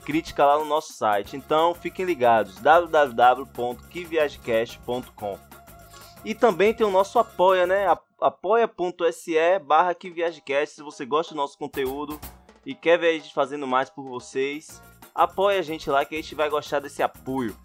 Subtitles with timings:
[0.04, 1.36] crítica lá no nosso site.
[1.36, 5.38] Então fiquem ligados, www.quiviagecast.com.
[6.24, 7.86] E também tem o nosso apoia, né?
[8.20, 9.96] apoia.se barra.
[10.66, 12.20] Se você gosta do nosso conteúdo
[12.64, 14.82] e quer ver a gente fazendo mais por vocês,
[15.14, 17.56] apoia a gente lá que a gente vai gostar desse apoio.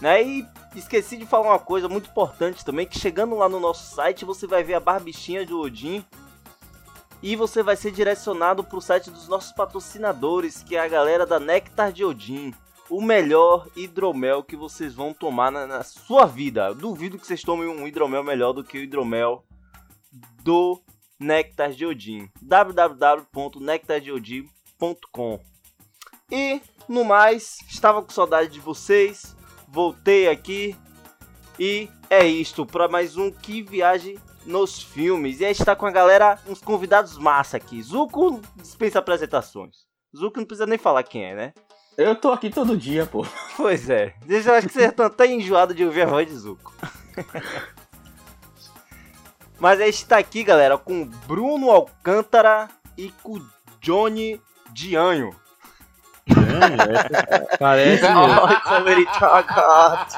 [0.00, 0.22] Né?
[0.22, 4.24] E esqueci de falar uma coisa muito importante também, que chegando lá no nosso site
[4.24, 6.04] você vai ver a barbichinha de Odin
[7.22, 11.24] e você vai ser direcionado para o site dos nossos patrocinadores, que é a galera
[11.26, 12.52] da Nectar de Odin.
[12.88, 16.68] O melhor hidromel que vocês vão tomar na, na sua vida.
[16.68, 19.44] Eu duvido que vocês tomem um hidromel melhor do que o hidromel
[20.42, 20.80] do
[21.18, 22.30] Nectar de Odin.
[22.40, 25.40] www.nectardeodin.com
[26.30, 29.35] E, no mais, estava com saudade de vocês.
[29.76, 30.74] Voltei aqui.
[31.58, 35.38] E é isto para mais um Que Viagem nos filmes.
[35.38, 37.82] E a gente tá com a galera, uns convidados massa aqui.
[37.82, 39.84] Zuko dispensa apresentações.
[40.16, 41.52] Zuko não precisa nem falar quem é, né?
[41.94, 43.26] Eu tô aqui todo dia, pô.
[43.54, 44.14] Pois é.
[44.26, 46.72] Eu acho que você tá até enjoado de ouvir a voz de Zuko.
[49.60, 53.44] Mas a gente tá aqui, galera, com Bruno Alcântara e com
[53.82, 54.40] Johnny
[54.72, 55.36] Dianho.
[56.28, 58.04] É, parece.
[58.06, 60.16] Ai, como ele tá gato.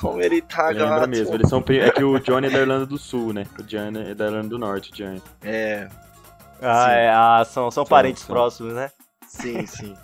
[0.00, 0.78] Como ele tá gato.
[0.90, 3.46] Lembra mesmo, eles são É que o Johnny é da Irlanda do Sul, né?
[3.58, 5.22] O Johnny é da Irlanda do Norte, o Johnny.
[5.42, 5.88] É,
[6.60, 8.34] Ah, é, ah, são, são parentes são.
[8.34, 8.90] próximos, né?
[9.28, 9.94] sim, sim.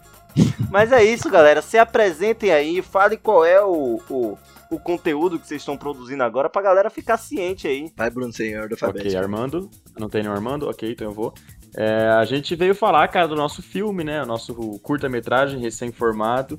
[0.71, 1.61] Mas é isso, galera.
[1.63, 4.39] Se apresentem aí, falem qual é o, o,
[4.71, 7.93] o conteúdo que vocês estão produzindo agora pra galera ficar ciente aí.
[7.97, 9.19] Vai, Bruno, senhor do Ok, alfabeto.
[9.19, 9.71] Armando.
[9.99, 10.69] Não tem nenhum Armando?
[10.71, 11.35] Ok, então eu vou.
[11.75, 14.23] É, a gente veio falar, cara, do nosso filme, né?
[14.23, 16.59] O nosso curta-metragem recém-formado.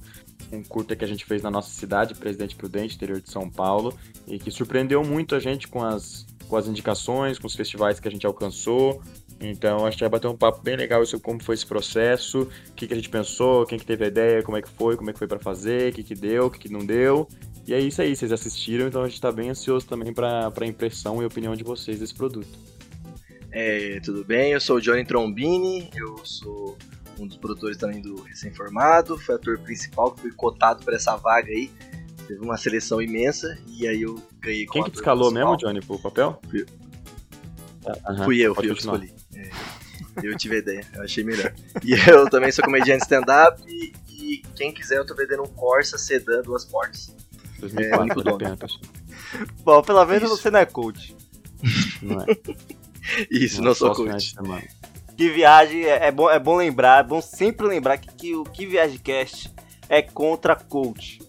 [0.51, 3.93] Um curta que a gente fez na nossa cidade, Presidente Prudente, interior de São Paulo.
[4.27, 8.07] E que surpreendeu muito a gente com as, com as indicações, com os festivais que
[8.07, 9.01] a gente alcançou.
[9.39, 12.73] Então, a gente vai bater um papo bem legal sobre como foi esse processo, o
[12.73, 15.09] que, que a gente pensou, quem que teve a ideia, como é que foi, como
[15.09, 17.27] é que foi pra fazer, o que, que deu, o que, que não deu.
[17.67, 20.65] E é isso aí, vocês assistiram, então a gente tá bem ansioso também pra, pra
[20.65, 22.47] impressão e opinião de vocês desse produto.
[23.55, 24.51] É, tudo bem?
[24.51, 26.75] Eu sou o Johnny Trombini, eu sou
[27.19, 31.69] um dos produtores também do Recém-Formado, fui ator principal, fui cotado para essa vaga aí.
[32.27, 35.51] Teve uma seleção imensa e aí eu ganhei Quem que te escalou principal.
[35.51, 36.41] mesmo, Johnny, pro papel?
[36.49, 36.65] Fui-
[37.85, 39.13] Ah, Fui eu, pode fui eu que escolhi.
[39.35, 39.49] É,
[40.27, 41.53] eu tive a ideia, eu achei melhor.
[41.83, 45.97] E eu também sou comediante stand-up e, e quem quiser eu tô vendendo um Corsa
[45.97, 47.13] Sedan duas portas.
[47.59, 48.37] 2004, único vale a dono.
[48.37, 48.81] pena, pessoal.
[49.63, 50.41] Bom, pelo menos Isso.
[50.41, 51.15] você não é coach.
[52.01, 52.25] Não é?
[53.29, 54.33] Isso, não sou só coach.
[54.35, 54.63] semana.
[55.17, 58.43] Que viagem, é, é bom, é bom lembrar, é bom sempre lembrar que, que o
[58.43, 59.53] Que Viagem Cast
[59.87, 61.19] é contra coach.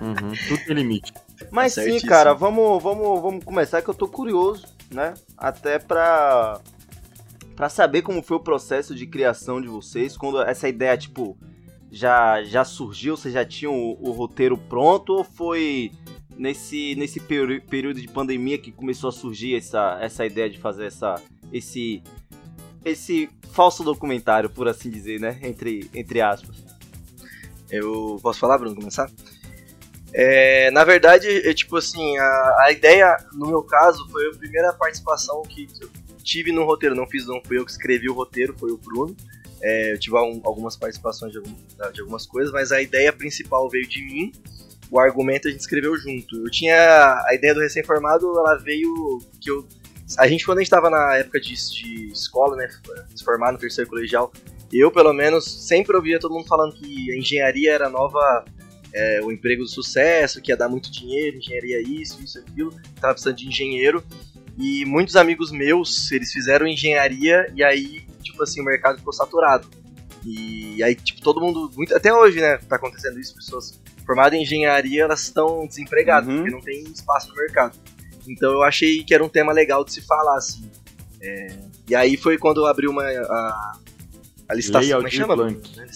[0.00, 1.12] Uhum, Tudo tem limite.
[1.50, 5.14] Mas Tá sim, cara, vamos, vamos, vamos começar que eu tô curioso, né?
[5.36, 6.60] Até pra,
[7.54, 11.36] pra saber como foi o processo de criação de vocês, quando essa ideia, tipo,
[11.90, 15.92] já, já surgiu, vocês já tinham o, o roteiro pronto ou foi
[16.38, 21.16] nesse, nesse período de pandemia que começou a surgir essa, essa ideia de fazer essa,
[21.52, 22.02] esse,
[22.84, 25.38] esse falso documentário, por assim dizer, né?
[25.42, 26.56] Entre, entre aspas.
[27.70, 29.10] Eu posso falar, Bruno, começar?
[30.14, 34.72] É, na verdade, é tipo assim, a, a ideia, no meu caso, foi a primeira
[34.72, 35.90] participação que eu
[36.22, 36.94] tive no roteiro.
[36.94, 39.14] Não fiz, não fui eu que escrevi o roteiro, foi o Bruno.
[39.60, 41.54] É, eu tive algum- algumas participações de, algum-
[41.92, 44.32] de algumas coisas, mas a ideia principal veio de mim.
[44.90, 46.36] O argumento a gente escreveu junto.
[46.36, 49.66] Eu tinha a ideia do recém-formado, ela veio que eu
[50.16, 52.68] a gente quando a gente tava na época de, de escola, né,
[53.14, 54.32] se formar no terceiro colegial,
[54.72, 58.44] Eu, pelo menos, sempre ouvia todo mundo falando que a engenharia era nova.
[58.90, 63.12] É, o emprego do sucesso, que ia dar muito dinheiro, engenharia isso, isso, aquilo, tava
[63.12, 64.02] precisando de engenheiro.
[64.58, 69.68] E muitos amigos meus, eles fizeram engenharia e aí, tipo assim, o mercado ficou saturado.
[70.28, 74.42] E aí, tipo, todo mundo, muito, até hoje, né, tá acontecendo isso, pessoas formadas em
[74.42, 76.36] engenharia, elas estão desempregadas, uhum.
[76.36, 77.78] porque não tem espaço no mercado.
[78.28, 80.70] Então eu achei que era um tema legal de se falar, assim.
[81.20, 81.58] É,
[81.88, 83.78] e aí foi quando eu abri uma, a,
[84.50, 85.34] a licitação, como é chama?
[85.34, 85.76] Blanc.
[85.76, 85.86] Né,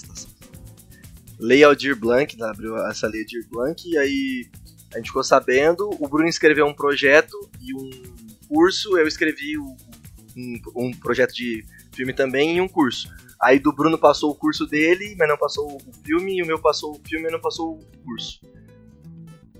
[1.39, 4.49] Lei Aldir Blanc, né, abriu essa Lei Aldir Blanc, e aí
[4.95, 7.91] a gente ficou sabendo, o Bruno escreveu um projeto e um
[8.49, 9.77] curso, eu escrevi um,
[10.75, 13.09] um projeto de filme também e um curso.
[13.43, 16.61] Aí do Bruno passou o curso dele, mas não passou o filme, e o meu
[16.61, 18.41] passou o filme e não passou o curso.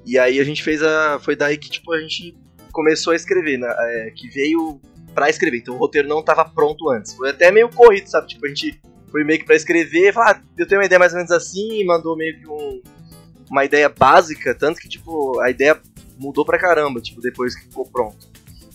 [0.07, 1.19] E aí a gente fez a.
[1.19, 2.37] Foi daí que tipo, a gente
[2.73, 3.69] começou a escrever, né?
[3.69, 4.81] É, que veio
[5.15, 5.59] pra escrever.
[5.59, 7.15] Então o roteiro não tava pronto antes.
[7.15, 8.29] Foi até meio corrido, sabe?
[8.29, 8.81] Tipo, a gente
[9.11, 11.85] foi meio que pra escrever, falar, ah, eu tenho uma ideia mais ou menos assim,
[11.85, 12.83] mandou meio que um,
[13.51, 15.79] uma ideia básica, tanto que, tipo, a ideia
[16.19, 18.32] mudou pra caramba, tipo, depois que ficou pronto.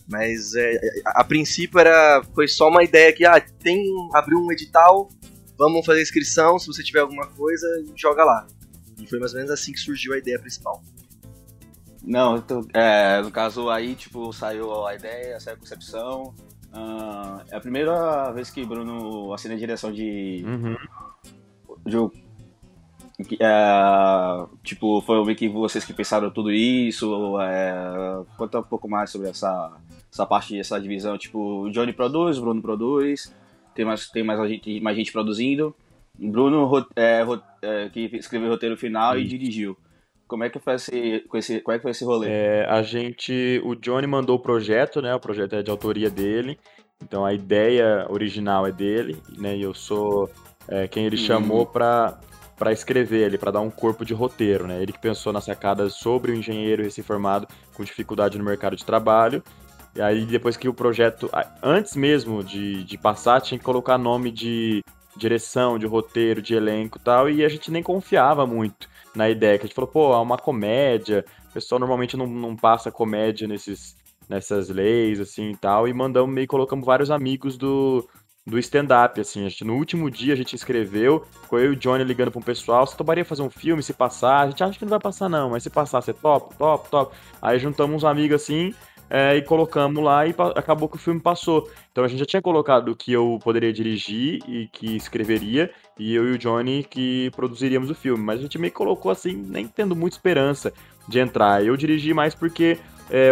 [0.09, 3.83] Mas é, a, a, princípio era foi só uma ideia que ah, tem
[4.13, 5.09] abriu um edital,
[5.57, 8.47] vamos fazer inscrição, se você tiver alguma coisa, joga lá.
[8.99, 10.81] E foi mais ou menos assim que surgiu a ideia principal.
[12.03, 16.33] Não, então, é, no caso aí, tipo, saiu a ideia, saiu a concepção.
[16.73, 20.43] Uh, é a primeira vez que Bruno assina a direção de.
[20.45, 20.77] Uhum.
[21.85, 22.27] de
[23.39, 27.39] é, tipo, foi meio que vocês que pensaram tudo isso.
[27.41, 29.73] É, conta um pouco mais sobre essa,
[30.17, 31.17] essa parte, essa divisão.
[31.17, 33.33] Tipo, o Johnny produz, o Bruno produz,
[33.75, 35.75] tem mais, tem mais, gente, mais gente produzindo.
[36.17, 37.23] Bruno é,
[37.61, 39.77] é, que escreveu o roteiro final e dirigiu.
[40.27, 42.27] Como é que foi esse, esse, como é que foi esse rolê?
[42.27, 45.13] É, a gente, o Johnny mandou o projeto, né?
[45.13, 46.59] O projeto é de autoria dele.
[47.01, 49.55] Então a ideia original é dele, né?
[49.55, 50.29] E eu sou
[50.67, 51.19] é, quem ele hum.
[51.19, 52.19] chamou para
[52.57, 54.81] para escrever ele, para dar um corpo de roteiro, né?
[54.81, 59.43] Ele que pensou nas sacadas sobre o engenheiro recém-formado com dificuldade no mercado de trabalho
[59.95, 61.29] e aí, depois que o projeto,
[61.61, 64.83] antes mesmo de, de passar, tinha que colocar nome de
[65.17, 69.57] direção, de roteiro, de elenco e tal, e a gente nem confiava muito na ideia,
[69.57, 73.47] que a gente falou, pô, é uma comédia, o pessoal normalmente não, não passa comédia
[73.47, 73.95] nesses,
[74.29, 78.07] nessas leis, assim, e tal, e mandamos meio, colocamos vários amigos do,
[78.45, 81.75] do stand-up, assim, a gente, no último dia a gente escreveu, ficou eu e o
[81.75, 84.77] Johnny ligando para um pessoal, você toparia fazer um filme, se passar, a gente acha
[84.77, 88.05] que não vai passar não, mas se passar, você top, top, top, aí juntamos uns
[88.05, 88.73] amigos assim,
[89.09, 91.69] é, e colocamos lá e acabou que o filme passou.
[91.91, 96.27] Então a gente já tinha colocado que eu poderia dirigir e que escreveria, e eu
[96.27, 98.23] e o Johnny que produziríamos o filme.
[98.23, 100.73] Mas a gente meio que colocou assim, nem tendo muita esperança
[101.07, 101.63] de entrar.
[101.63, 102.77] Eu dirigi mais porque
[103.09, 103.31] é,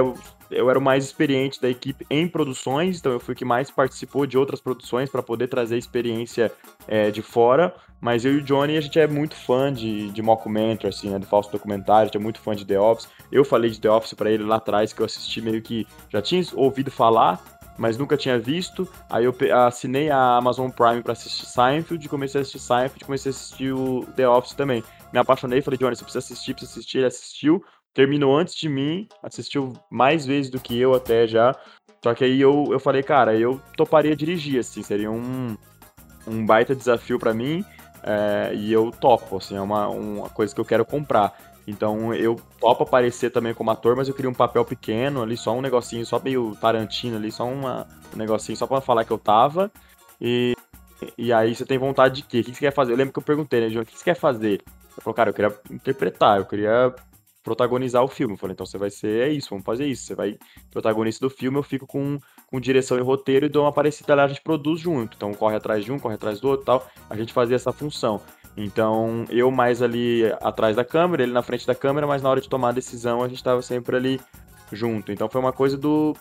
[0.50, 3.72] eu era o mais experiente da equipe em produções, então eu fui o que mais
[3.72, 6.51] participou de outras produções para poder trazer experiência
[6.88, 7.74] é, de fora.
[8.00, 11.18] Mas eu e o Johnny, a gente é muito fã de, de mockumentary, assim, né,
[11.18, 13.07] do falso documentário, a gente é muito fã de The Office.
[13.31, 16.22] Eu falei de The Office para ele lá atrás, que eu assisti meio que já
[16.22, 17.42] tinha ouvido falar,
[17.77, 18.88] mas nunca tinha visto.
[19.10, 19.36] Aí eu
[19.66, 24.06] assinei a Amazon Prime para assistir Seinfeld, comecei a assistir Seinfeld, comecei a assistir o
[24.16, 24.83] The Office também.
[25.12, 26.98] Me apaixonei, falei, Johnny, você precisa assistir, precisa assistir.
[27.00, 27.63] Ele assistiu,
[27.94, 31.55] terminou antes de mim, assistiu mais vezes do que eu até já.
[32.03, 35.58] Só que aí eu, eu falei, cara, eu toparia dirigir, assim, seria um,
[36.27, 37.65] um baita desafio para mim.
[38.03, 41.55] É, e eu topo, assim, é uma, uma coisa que eu quero comprar.
[41.67, 45.55] Então eu topo aparecer também como ator, mas eu queria um papel pequeno ali, só
[45.55, 49.17] um negocinho, só meio Tarantino ali, só uma, um negocinho só pra falar que eu
[49.17, 49.72] tava.
[50.22, 50.55] E,
[51.17, 52.41] e aí você tem vontade de quê?
[52.41, 52.93] O que você quer fazer?
[52.93, 54.62] Eu lembro que eu perguntei, né, João, o que você quer fazer?
[54.62, 56.93] Ele falou, cara, eu queria interpretar, eu queria
[57.45, 58.34] protagonizar o filme.
[58.34, 60.05] Eu falei, então você vai ser é isso, vamos fazer isso.
[60.05, 60.38] Você vai
[60.72, 62.17] protagonista do filme, eu fico com,
[62.48, 65.15] com direção e roteiro e dou uma parecida lá, a gente produz junto.
[65.15, 66.88] Então corre atrás de um, corre atrás do outro tal.
[67.10, 68.19] A gente fazia essa função.
[68.58, 72.42] Então eu mais ali atrás da câmera, ele na frente da câmera, mas na hora
[72.42, 74.22] de tomar a decisão a gente estava sempre ali
[74.72, 75.12] junto.
[75.12, 76.16] Então foi uma coisa do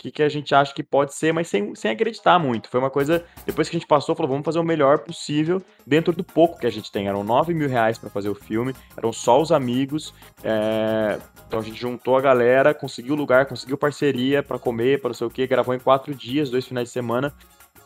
[0.00, 2.70] que, que a gente acha que pode ser, mas sem, sem acreditar muito.
[2.70, 6.14] Foi uma coisa, depois que a gente passou, falou, vamos fazer o melhor possível dentro
[6.14, 7.06] do pouco que a gente tem.
[7.06, 10.14] Eram 9 mil reais para fazer o filme, eram só os amigos.
[10.42, 11.18] É...
[11.46, 15.26] Então a gente juntou a galera, conseguiu lugar, conseguiu parceria para comer, para não sei
[15.26, 17.34] o que, gravou em quatro dias, dois finais de semana.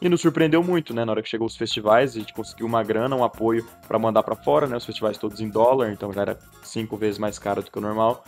[0.05, 1.03] E nos surpreendeu muito, né?
[1.03, 4.23] Na hora que chegou os festivais, a gente conseguiu uma grana, um apoio para mandar
[4.23, 4.77] para fora, né?
[4.77, 7.81] Os festivais todos em dólar, então já era cinco vezes mais caro do que o
[7.81, 8.23] normal.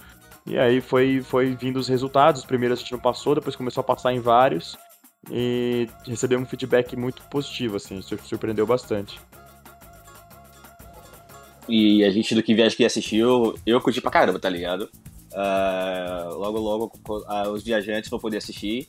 [0.47, 2.41] E aí foi, foi vindo os resultados.
[2.41, 4.75] Os primeiros a gente não passou, depois começou a passar em vários.
[5.31, 9.21] E recebemos um feedback muito positivo, assim, surpreendeu bastante.
[11.69, 14.89] E a gente do que viaja que assistiu, eu curti pra caramba, tá ligado?
[15.31, 18.89] Uh, logo, logo uh, os viajantes vão poder assistir.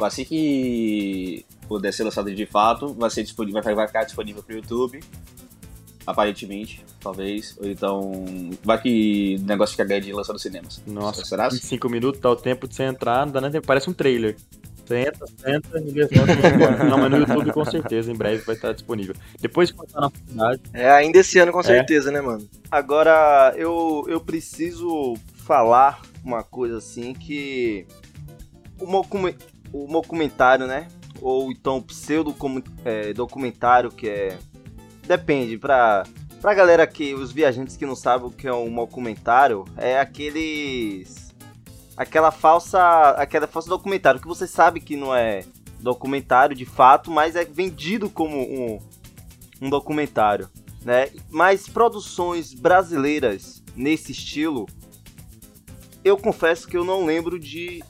[0.00, 1.44] Assim que
[1.76, 5.00] puder ser lançado de fato, vai ser disponível, vai ficar disponível pro YouTube.
[6.04, 7.56] Aparentemente, talvez.
[7.60, 8.24] Ou então.
[8.64, 10.82] Vai que o negócio fica grande e lança nos cinemas.
[10.86, 11.48] Nossa, será?
[11.48, 14.36] 25 minutos dá o tempo de você entrar, não dá nem tempo, parece um trailer.
[14.84, 16.82] Você entra, senta e levanta.
[16.84, 19.14] Não, mas no YouTube com certeza, em breve vai estar disponível.
[19.40, 20.60] Depois que passar na faculdade.
[20.74, 22.46] É, ainda esse ano com certeza, né, mano?
[22.68, 27.86] Agora, eu, eu preciso falar uma coisa assim que.
[28.80, 29.36] O, mocume-
[29.72, 30.88] o documentário, né?
[31.22, 32.34] Ou então pseudo
[32.84, 34.38] é, documentário que é.
[35.06, 36.04] Depende, pra,
[36.40, 37.14] pra galera que.
[37.14, 41.32] Os viajantes que não sabem o que é um documentário, é aqueles.
[41.96, 43.10] Aquela falsa.
[43.10, 45.44] Aquela falsa documentário que você sabe que não é
[45.80, 48.78] documentário de fato, mas é vendido como um,
[49.60, 50.48] um documentário
[50.84, 51.10] né?
[51.30, 54.66] Mas produções brasileiras nesse estilo,
[56.04, 57.82] eu confesso que eu não lembro de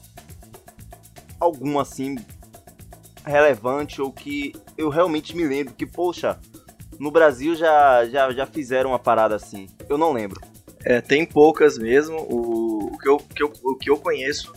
[1.39, 2.15] alguma assim
[3.25, 6.39] relevante ou que eu realmente me lembro que, poxa,
[6.99, 9.67] no Brasil já, já, já fizeram uma parada assim.
[9.89, 10.39] Eu não lembro.
[10.85, 12.17] É, tem poucas mesmo.
[12.29, 14.51] O, o, que, eu, que eu- o que eu conheço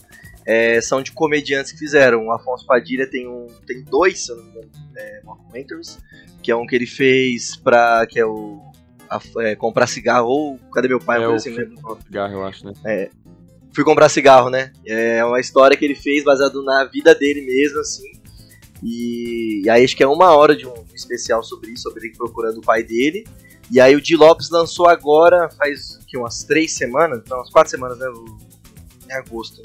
[0.44, 2.26] é, são de comediantes que fizeram.
[2.26, 3.46] O Afonso Padilha tem um.
[3.66, 5.98] Tem dois, se eu não me engano, é, mockumentaries,
[6.42, 8.06] que é um que ele fez pra.
[8.08, 8.60] que é o.
[9.08, 11.22] a- é, comprar cigarro ou cadê meu pai?
[11.22, 11.98] É coisa assim, não lembro.
[12.04, 12.72] Cigarro, eu acho, né?
[13.72, 14.72] fui comprar cigarro, né?
[14.86, 18.10] É uma história que ele fez baseado na vida dele mesmo, assim.
[18.82, 22.16] E, e aí acho que é uma hora de um especial sobre isso, sobre ele
[22.16, 23.24] procurando o pai dele.
[23.70, 27.70] E aí o Di Lopes lançou agora, faz que umas três semanas, não, umas quatro
[27.70, 28.06] semanas, né?
[29.08, 29.62] Em agosto.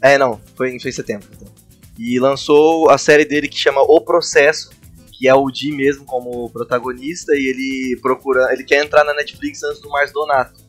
[0.00, 1.28] É, não, foi, foi em setembro.
[1.32, 1.48] então.
[1.98, 4.70] E lançou a série dele que chama O Processo,
[5.12, 8.52] que é o Di mesmo como protagonista, e ele procura.
[8.52, 10.60] Ele quer entrar na Netflix antes do Márcio Donato.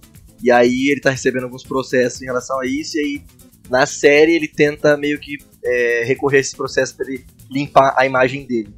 [0.43, 3.23] E aí ele tá recebendo alguns processos em relação a isso, e aí
[3.69, 8.05] na série ele tenta meio que é, recorrer a esse processo pra ele limpar a
[8.05, 8.73] imagem dele.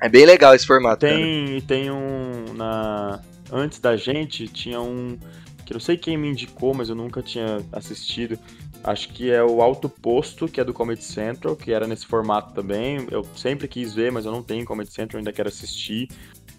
[0.00, 1.06] É bem legal esse formato.
[1.06, 1.16] cara.
[1.16, 2.54] Tem, tem um.
[2.54, 3.20] Na...
[3.50, 5.18] Antes da gente, tinha um.
[5.64, 8.38] Que eu não sei quem me indicou, mas eu nunca tinha assistido.
[8.84, 12.54] Acho que é o Alto Posto, que é do Comedy Central, que era nesse formato
[12.54, 13.04] também.
[13.10, 16.08] Eu sempre quis ver, mas eu não tenho Comedy Central, ainda quero assistir.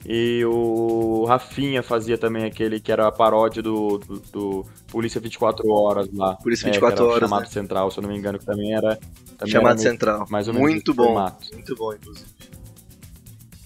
[0.09, 5.67] E o Rafinha fazia também aquele que era a paródia do, do, do Polícia 24
[5.69, 6.35] Horas lá.
[6.37, 7.49] Polícia É, que 24 era o Horas, Chamado né?
[7.49, 8.97] Central, se eu não me engano, que também era.
[9.37, 10.25] Também Chamado era Central.
[10.29, 11.03] mais ou menos Muito bom.
[11.03, 11.47] formato.
[11.53, 12.25] Muito bom, inclusive.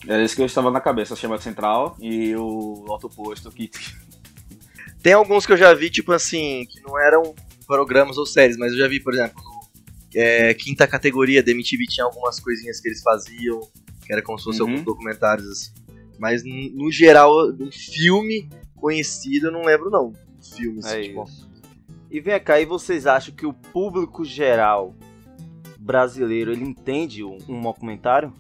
[0.08, 3.70] É isso que eu estava na cabeça, chamado Central e o Alto Posto, que
[5.04, 7.36] Tem alguns que eu já vi, tipo assim, que não eram
[7.68, 9.62] programas ou séries, mas eu já vi, por exemplo, no
[10.16, 13.60] é, quinta categoria da MTV tinha algumas coisinhas que eles faziam,
[14.06, 14.70] que era como se fossem Uhum.
[14.70, 15.72] alguns documentários assim.
[16.22, 20.14] Mas no geral, um filme conhecido eu não lembro não.
[20.56, 21.50] Filme, assim, É tipo, isso.
[22.12, 24.94] E vem cá, e vocês acham que o público geral
[25.80, 28.32] brasileiro ele entende um, um documentário?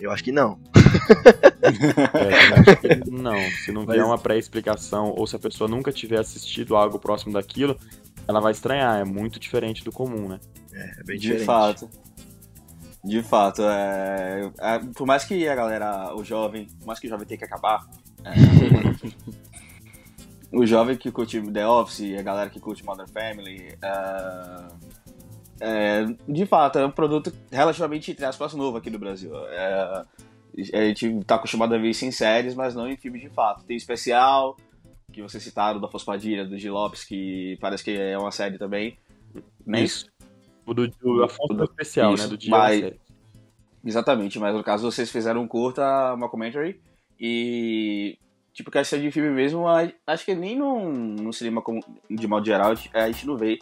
[0.00, 0.58] eu acho que não.
[1.60, 6.18] É, que não, se não vier Mas- uma pré-explicação ou se a pessoa nunca tiver
[6.18, 7.76] assistido algo próximo daquilo,
[8.26, 10.40] ela vai estranhar, é muito diferente do comum, né?
[10.72, 11.44] É bem de diferente.
[11.44, 11.90] fato.
[13.04, 17.10] De fato, é, é, por mais que a galera, o jovem, por mais que o
[17.10, 17.86] jovem tenha que acabar,
[18.24, 18.32] é,
[20.52, 24.68] o jovem que curte The Office, a galera que curte Modern Family, é,
[25.60, 29.32] é, de fato, é um produto relativamente, entre aspas, novo aqui no Brasil.
[29.48, 30.04] É,
[30.74, 33.64] a gente tá acostumado a ver isso em séries, mas não em filmes de fato.
[33.64, 34.56] Tem especial,
[35.12, 36.70] que vocês citaram, da Fospadilha, do G.
[36.70, 38.98] Lopes, que parece que é uma série também.
[39.66, 40.06] Isso.
[40.68, 42.28] O do, do Afonso do- especial, isso, né?
[42.30, 42.92] Do dia mas-.
[43.84, 46.80] Exatamente, mas no caso vocês fizeram um curta, uma commentary,
[47.18, 48.18] e
[48.52, 49.64] tipo, questão de filme mesmo,
[50.06, 53.58] acho que nem no, no cinema como- de modo geral a gente não vê.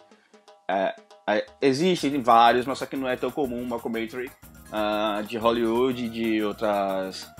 [0.68, 0.94] É,
[1.28, 4.30] é, existem vários, mas só que não é tão comum uma commentary
[4.72, 7.30] ah, de Hollywood, de outras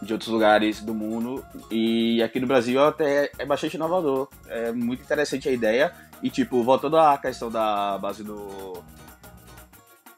[0.00, 5.02] de outros lugares do mundo e aqui no Brasil até é bastante inovador, é muito
[5.02, 8.82] interessante a ideia e tipo voltando à questão da base do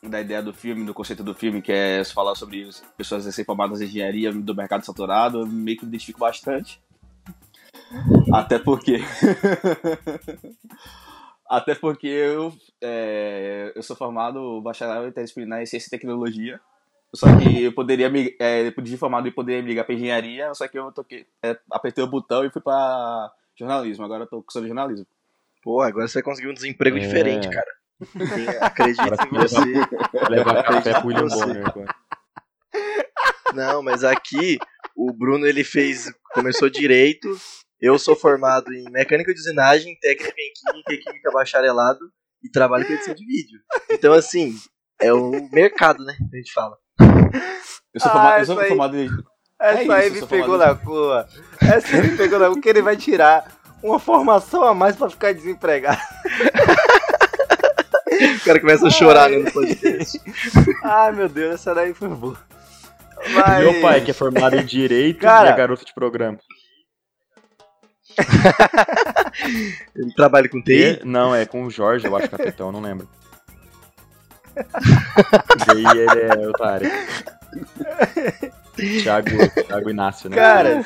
[0.02, 3.80] da ideia do filme, do conceito do filme, que é falar sobre as pessoas recém-formadas
[3.80, 6.80] em engenharia do mercado saturado, eu meio que me identifico bastante.
[8.32, 8.98] Até porque.
[11.48, 16.60] Até porque eu, é, eu sou formado bacharel interdisciplinar em ciência e tecnologia.
[17.14, 18.36] Só que eu poderia me.
[18.38, 21.58] É, depois de formado eu poderia me ligar pra engenharia, só que eu toquei, é,
[21.70, 24.04] apertei o botão e fui pra jornalismo.
[24.04, 25.06] Agora eu tô cursando jornalismo.
[25.62, 27.00] Pô, agora você vai conseguir um desemprego É.
[27.00, 27.66] diferente, cara.
[28.62, 30.30] Agora em que você.
[30.30, 31.44] Levar café Acredito pro William em você.
[31.46, 31.94] Bonner agora.
[33.54, 34.58] Não, mas aqui
[34.96, 37.28] o Bruno ele fez, começou direito.
[37.80, 42.00] Eu sou formado em mecânica de usinagem, técnica em química e química bacharelado
[42.42, 43.60] e trabalho com edição de vídeo.
[43.90, 44.54] Então assim,
[45.00, 46.14] É o mercado, né?
[46.32, 46.76] A gente fala.
[47.94, 49.08] Eu sou Ah, formado, eu essa sou aí- formado em-
[49.60, 51.28] Essa É aí me pegou na rua.
[51.60, 53.44] Essa aí me pegou na rua, porque ele vai tirar
[53.82, 56.00] uma formação a mais pra ficar desempregado.
[58.40, 60.20] O cara começa a chorar né, no podcast.
[60.82, 62.38] Ai, meu Deus, essa daí foi boa.
[63.34, 63.58] Mas...
[63.64, 66.38] Meu pai, que é formado em Direito Cara- e é garoto de programa.
[69.94, 71.00] Ele trabalha com TI.
[71.02, 73.08] E- não, é com o Jorge, eu acho, capitão, não lembro.
[75.76, 76.90] e aí ele é otário.
[79.02, 79.30] Thiago,
[79.66, 80.36] Thiago Inácio, né?
[80.36, 80.84] Cara,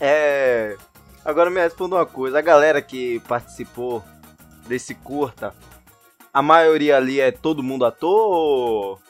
[0.00, 0.76] é.
[1.24, 4.02] Agora me responda uma coisa: a galera que participou
[4.66, 5.54] desse curta,
[6.32, 9.00] a maioria ali é todo mundo ator ou.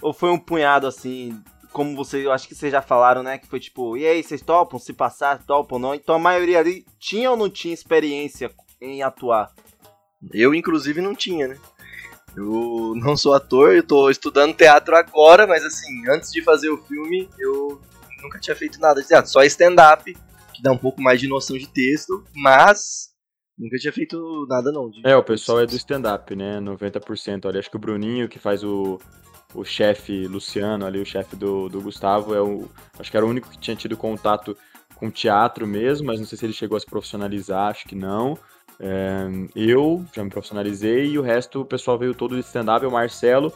[0.00, 1.40] Ou foi um punhado assim,
[1.72, 3.38] como vocês, eu acho que vocês já falaram, né?
[3.38, 4.78] Que foi tipo, e aí, vocês topam?
[4.78, 5.94] Se passar, topam ou não?
[5.94, 9.50] Então a maioria ali tinha ou não tinha experiência em atuar?
[10.32, 11.58] Eu, inclusive, não tinha, né?
[12.36, 16.78] Eu não sou ator, eu tô estudando teatro agora, mas assim, antes de fazer o
[16.78, 17.80] filme, eu
[18.22, 19.30] nunca tinha feito nada de teatro.
[19.30, 20.16] Só stand-up,
[20.54, 23.10] que dá um pouco mais de noção de texto, mas
[23.58, 24.90] nunca tinha feito nada não.
[25.04, 26.58] É, o pessoal é do stand-up, né?
[26.60, 27.58] 90% ali.
[27.58, 28.98] Acho que o Bruninho, que faz o,
[29.54, 32.68] o chefe Luciano ali, o chefe do, do Gustavo, é o.
[32.98, 34.56] Acho que era o único que tinha tido contato
[34.94, 38.38] com teatro mesmo, mas não sei se ele chegou a se profissionalizar, acho que não.
[38.84, 42.84] É, eu já me profissionalizei e o resto o pessoal veio todo de stand-up.
[42.84, 43.52] O Marcelo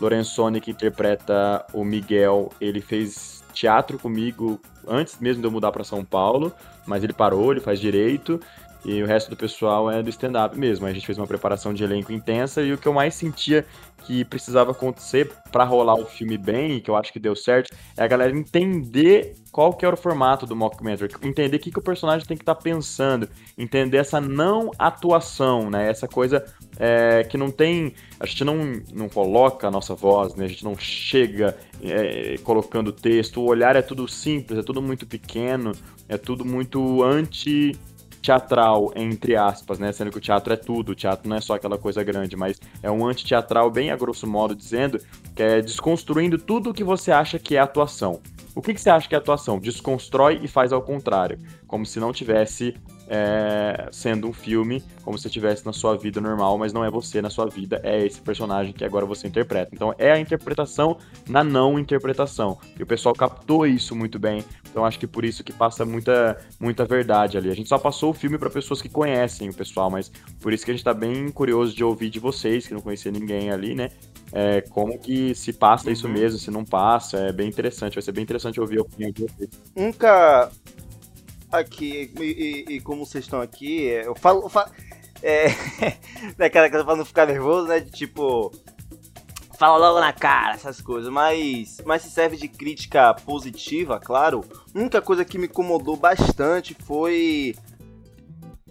[0.00, 5.82] Lorenzoni, que interpreta o Miguel, ele fez teatro comigo antes mesmo de eu mudar para
[5.82, 6.52] São Paulo,
[6.86, 8.40] mas ele parou, ele faz direito.
[8.84, 10.86] E o resto do pessoal é do stand-up mesmo.
[10.86, 13.66] A gente fez uma preparação de elenco intensa e o que eu mais sentia
[14.04, 18.02] que precisava acontecer pra rolar o filme bem, que eu acho que deu certo, é
[18.02, 21.82] a galera entender qual que era o formato do mockumentary, entender o que, que o
[21.82, 25.90] personagem tem que estar pensando, entender essa não atuação, né?
[25.90, 26.44] Essa coisa
[26.78, 27.92] é, que não tem.
[28.20, 30.44] A gente não, não coloca a nossa voz, né?
[30.44, 35.06] A gente não chega é, colocando texto, o olhar é tudo simples, é tudo muito
[35.06, 35.72] pequeno,
[36.08, 37.76] é tudo muito anti
[38.22, 39.92] teatral, entre aspas, né?
[39.92, 42.60] Sendo que o teatro é tudo, o teatro não é só aquela coisa grande, mas
[42.82, 45.00] é um antiteatral bem a grosso modo dizendo
[45.34, 48.20] que é desconstruindo tudo o que você acha que é atuação.
[48.54, 49.58] O que, que você acha que é atuação?
[49.58, 52.74] Desconstrói e faz ao contrário, como se não tivesse
[53.08, 57.22] é, sendo um filme, como se estivesse na sua vida normal, mas não é você
[57.22, 59.70] na sua vida, é esse personagem que agora você interpreta.
[59.72, 62.58] Então é a interpretação na não interpretação.
[62.78, 64.44] E o pessoal captou isso muito bem.
[64.70, 67.50] Então acho que por isso que passa muita, muita verdade ali.
[67.50, 70.64] A gente só passou o filme para pessoas que conhecem o pessoal, mas por isso
[70.64, 73.74] que a gente tá bem curioso de ouvir de vocês, que não conhecia ninguém ali,
[73.74, 73.90] né?
[74.30, 78.12] É, como que se passa isso mesmo, se não passa, é bem interessante, vai ser
[78.12, 79.48] bem interessante ouvir a opinião de vocês.
[79.74, 80.50] Nunca
[81.52, 82.24] aqui, e,
[82.68, 84.42] e- e como vocês estão aqui, é, eu falo.
[84.42, 84.70] Eu falo
[85.22, 85.46] é,
[86.38, 87.80] daquela coisa pra não ficar nervoso, né?
[87.80, 88.52] De tipo.
[89.58, 94.44] Fala logo na cara, essas coisas, mas, mas se serve de crítica positiva, claro.
[94.72, 97.56] Única coisa que me incomodou bastante foi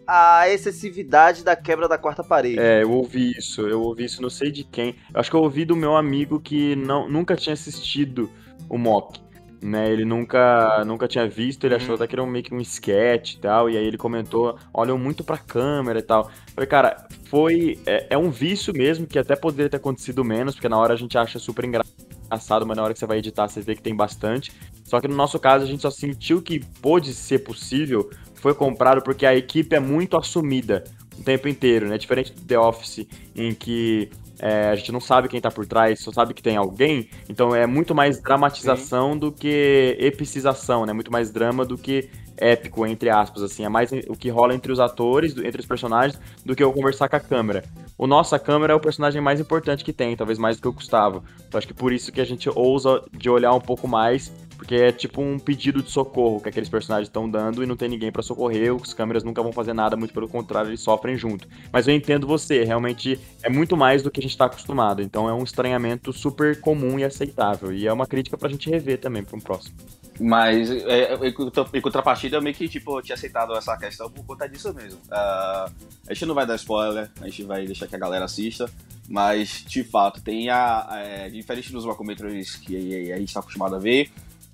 [0.08, 2.58] a excessividade da quebra da quarta parede.
[2.58, 4.96] É, eu ouvi isso, eu ouvi isso, não sei de quem.
[5.14, 8.32] Acho que eu ouvi do meu amigo que não, nunca tinha assistido
[8.70, 9.20] o mock.
[9.60, 11.96] Né, ele nunca, nunca tinha visto, ele achou Uhum.
[11.96, 15.00] até que era um, meio que um sketch e tal, e aí ele comentou, olham
[15.00, 16.30] muito pra câmera e tal.
[16.54, 17.80] Falei, cara, foi.
[17.86, 20.98] É, é um vício mesmo, que até poderia ter acontecido menos, porque na hora a
[20.98, 23.96] gente acha super engraçado, mas na hora que você vai editar você vê que tem
[23.96, 24.52] bastante.
[24.84, 29.02] Só que no nosso caso a gente só sentiu que pôde ser possível, foi comprado
[29.02, 30.84] porque a equipe é muito assumida
[31.20, 31.98] o tempo inteiro, né?
[31.98, 36.00] Diferente do The Office, em que é, a gente não sabe quem tá por trás,
[36.00, 37.10] só sabe que tem alguém.
[37.30, 40.94] Então é muito mais dramatização do que epicização, né?
[40.94, 43.66] Muito mais drama do que épico, entre aspas, assim.
[43.66, 47.10] É mais o que rola entre os atores, entre os personagens, do que eu conversar
[47.10, 47.64] com a câmera.
[47.98, 50.68] O nosso, a câmera, é o personagem mais importante que tem, talvez mais do que
[50.68, 51.24] o Gustavo.
[51.48, 54.76] Então acho que por isso que a gente ousa de olhar um pouco mais, porque
[54.76, 58.12] é tipo um pedido de socorro que aqueles personagens estão dando e não tem ninguém
[58.12, 61.48] pra socorrer, os câmeras nunca vão fazer nada, muito pelo contrário, eles sofrem junto.
[61.72, 65.30] Mas eu entendo você, realmente é muito mais do que a gente tá acostumado, então
[65.30, 69.24] é um estranhamento super comum e aceitável, e é uma crítica pra gente rever também
[69.24, 69.76] pra um próximo.
[70.20, 74.50] Mas é, contra- em contrapartida, eu meio que tipo, tinha aceitado essa questão por conta
[74.50, 75.00] disso mesmo.
[75.12, 75.70] Ah,
[76.10, 78.68] a gente não vai dar spoiler, a gente vai deixar que a galera assista,
[79.08, 80.88] mas de fato, tem a.
[80.92, 82.76] É, diferente dos documentários que
[83.12, 84.10] a gente está acostumado a ver,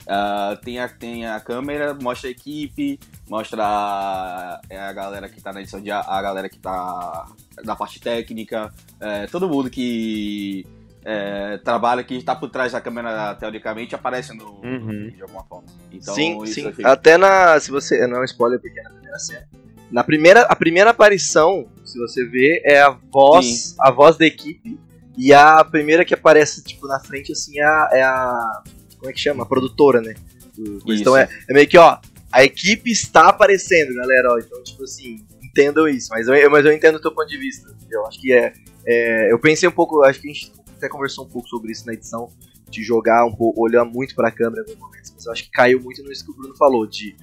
[0.08, 5.42] ah, tem, a, tem a câmera, mostra a equipe, mostra a, é a galera que
[5.42, 7.26] tá na edição, de, a galera que tá
[7.64, 10.66] na parte técnica, é, todo mundo que.
[11.06, 14.80] é, trabalha que está por trás da câmera teoricamente aparece no, Uhum.
[14.80, 15.68] no vídeo de alguma forma.
[15.92, 16.68] Então, sim, isso sim.
[16.68, 17.60] aqui- Até na.
[17.60, 18.06] Se você.
[18.08, 19.48] Não é um spoiler porque é na primeira cena.
[19.92, 24.80] Na primeira, a primeira aparição, se você ver, é a voz, a voz da equipe
[25.16, 27.90] E a primeira que aparece, tipo, na frente, assim, é a.
[27.94, 28.64] É a
[29.04, 29.44] como é que chama?
[29.44, 30.14] A produtora, né?
[30.56, 31.98] Do- Então é, é meio que, ó,
[32.32, 34.40] a equipe está aparecendo, galera, ó.
[34.40, 36.08] Então, tipo assim, entendam isso.
[36.10, 37.76] Mas eu, mas eu entendo o teu ponto de vista.
[37.92, 38.54] Eu acho que é,
[38.88, 39.32] é.
[39.32, 41.94] Eu pensei um pouco, acho que a gente até conversou um pouco sobre isso na
[41.94, 42.30] edição,
[42.70, 45.12] de jogar um pouco, olhar muito pra câmera em alguns momentos.
[45.14, 47.14] Mas eu acho que caiu muito nisso que o Bruno falou, de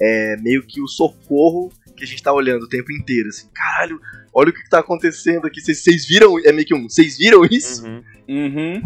[0.00, 4.00] é, meio que o socorro que a gente tá olhando o tempo inteiro, assim, caralho,
[4.32, 5.60] olha o que, que tá acontecendo aqui.
[5.60, 6.38] Vocês- Vocês viram?
[6.44, 6.88] É meio que um.
[6.88, 7.84] Vocês viram isso?
[7.86, 8.02] Uhum.
[8.28, 8.82] Uhum.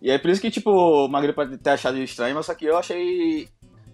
[0.00, 2.64] E é por isso que, tipo, o Magno pode ter achado estranho, mas só que
[2.66, 3.48] eu achei.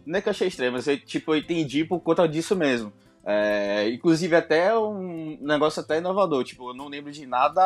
[0.05, 2.93] Não é que eu achei estranho, mas eu, tipo, eu entendi por conta disso mesmo.
[3.25, 7.63] É, inclusive até um negócio até inovador, tipo, eu não lembro de nada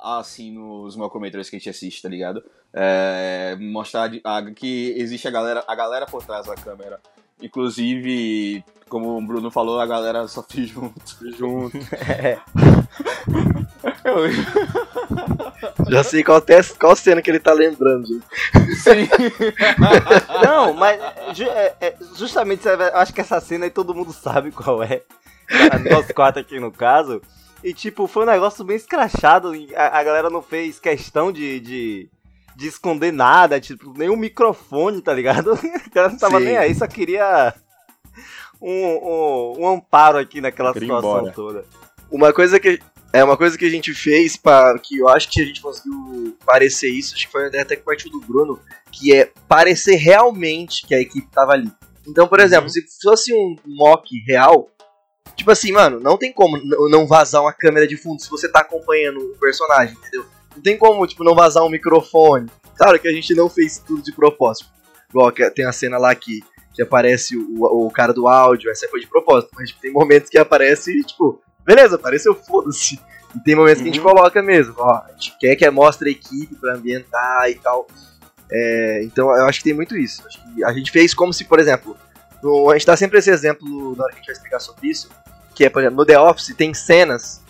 [0.00, 2.42] assim nos documentários que a gente assiste, tá ligado?
[2.72, 7.00] É, mostrar a- que existe a galera, a galera por trás da câmera.
[7.42, 11.02] Inclusive, como o Bruno falou, a galera sofre junto.
[11.36, 11.76] Junto.
[15.88, 18.06] Já sei qual, te- qual cena que ele tá lembrando.
[18.76, 19.08] Sim.
[20.44, 21.00] Não, mas
[21.36, 25.02] ju- é- é, justamente eu acho que essa cena aí todo mundo sabe qual é.
[25.90, 27.20] Nós quatro aqui no caso.
[27.62, 29.52] E tipo, foi um negócio bem escrachado.
[29.74, 32.10] A, a galera não fez questão de, de,
[32.54, 35.52] de esconder nada, tipo, nem um microfone, tá ligado?
[35.54, 36.44] A galera não tava Sim.
[36.44, 37.52] nem aí, só queria
[38.60, 41.32] um, um, um amparo aqui naquela situação embora.
[41.32, 41.64] toda.
[42.10, 42.80] Uma coisa que
[43.12, 46.36] é uma coisa que a gente fez para que eu acho que a gente conseguiu
[46.44, 48.60] parecer isso, acho que foi até que partiu do Bruno,
[48.92, 51.70] que é parecer realmente que a equipe tava ali.
[52.06, 54.68] Então, por exemplo, se fosse um mock real,
[55.36, 56.58] tipo assim, mano, não tem como
[56.90, 60.26] não vazar uma câmera de fundo se você tá acompanhando o personagem, entendeu?
[60.54, 62.50] Não tem como, tipo, não vazar um microfone.
[62.76, 64.70] Claro que a gente não fez tudo de propósito.
[65.10, 66.40] Igual que tem a cena lá que,
[66.74, 69.50] que aparece o, o cara do áudio, essa foi de propósito.
[69.54, 72.98] Mas tipo, tem momentos que aparece e, tipo, beleza, apareceu, foda-se.
[73.36, 76.12] E tem momentos que a gente coloca mesmo, ó, a gente quer que mostre a
[76.12, 77.86] equipe pra ambientar e tal.
[78.50, 80.22] É, então eu acho que tem muito isso.
[80.64, 81.94] A gente fez como se, por exemplo,
[82.42, 84.88] no- a gente dá sempre esse exemplo na hora que a gente vai explicar sobre
[84.88, 85.10] isso,
[85.54, 87.42] que é, por exemplo, no The Office tem cenas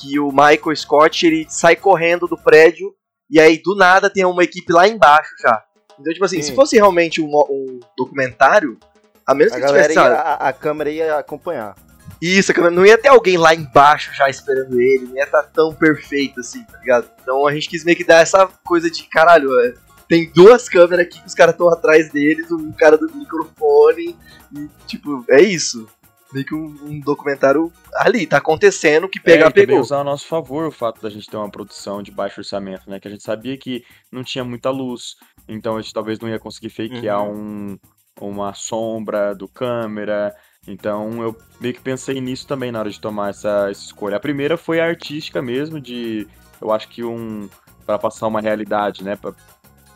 [0.00, 2.94] que o Michael Scott ele sai correndo do prédio
[3.30, 5.62] e aí do nada tem uma equipe lá embaixo já.
[6.00, 6.48] Então, tipo assim, Sim.
[6.50, 8.78] se fosse realmente um, um documentário,
[9.26, 11.74] a menos A que tivesse, ia, a, a câmera ia acompanhar.
[12.20, 16.40] Isso, não ia ter alguém lá embaixo já esperando ele, não ia estar tão perfeito
[16.40, 17.10] assim, tá ligado?
[17.22, 19.74] Então a gente quis meio que dar essa coisa de caralho, é,
[20.08, 24.16] tem duas câmeras aqui que os caras estão atrás deles, um cara do microfone,
[24.54, 25.88] e tipo, é isso.
[26.32, 29.80] Meio que um, um documentário ali, tá acontecendo, que pegar, é, pegou.
[29.80, 32.98] usar a nosso favor o fato da gente ter uma produção de baixo orçamento, né?
[32.98, 35.16] Que a gente sabia que não tinha muita luz,
[35.48, 37.78] então a gente talvez não ia conseguir fakear um,
[38.20, 40.34] uma sombra do câmera.
[40.66, 44.16] Então eu meio que pensei nisso também na hora de tomar essa, essa escolha.
[44.16, 46.26] A primeira foi a artística mesmo, de
[46.60, 47.48] eu acho que um
[47.84, 49.14] para passar uma realidade, né?
[49.14, 49.32] Pra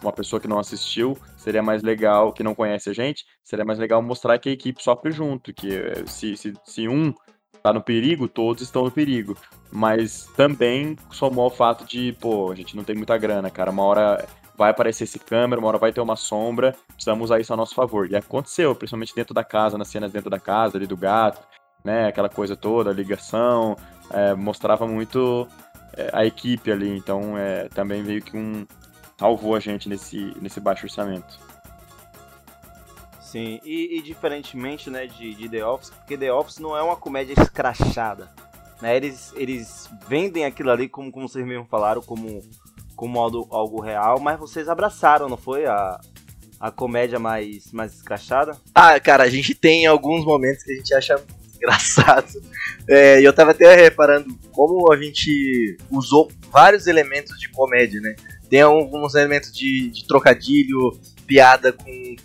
[0.00, 3.78] uma pessoa que não assistiu, seria mais legal, que não conhece a gente, seria mais
[3.78, 7.12] legal mostrar que a equipe sofre junto, que eh, se, se, se um
[7.62, 9.36] tá no perigo, todos estão no perigo.
[9.70, 13.70] Mas também somou ao fato de, pô, a gente não tem muita grana, cara.
[13.70, 14.26] Uma hora
[14.60, 17.74] vai aparecer esse câmera, uma hora vai ter uma sombra, precisamos usar isso a nosso
[17.74, 18.10] favor.
[18.10, 21.40] E aconteceu, principalmente dentro da casa, nas cenas dentro da casa, ali do gato,
[21.82, 22.08] né?
[22.08, 23.74] Aquela coisa toda, ligação,
[24.12, 25.48] eh, mostrava muito
[25.96, 28.66] eh, a equipe ali, então eh, também veio que um.
[29.18, 31.40] salvou a gente nesse, nesse baixo orçamento.
[33.18, 36.96] Sim, e, e diferentemente né, de, de The Office, porque The Office não é uma
[36.96, 38.28] comédia escrachada.
[38.82, 38.94] Né?
[38.94, 42.42] Eles, eles vendem aquilo ali, como, como vocês mesmo falaram, como,
[43.00, 45.64] como algo, algo real, mas vocês abraçaram, não foi?
[45.64, 45.98] A,
[46.60, 48.58] a comédia mais, mais escrachada?
[48.74, 51.24] Ah, cara, a gente tem alguns momentos que a gente acha
[51.56, 52.28] engraçado.
[52.88, 58.16] É, eu tava até reparando como a gente usou vários elementos de comédia, né?
[58.48, 62.16] Tem alguns elementos de, de trocadilho, piada com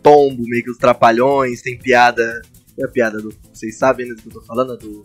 [0.00, 2.40] tombo, meio que os trapalhões, tem piada.
[2.78, 3.34] É a piada do.
[3.52, 4.76] Vocês sabem né, do que eu tô falando?
[4.76, 5.02] Do,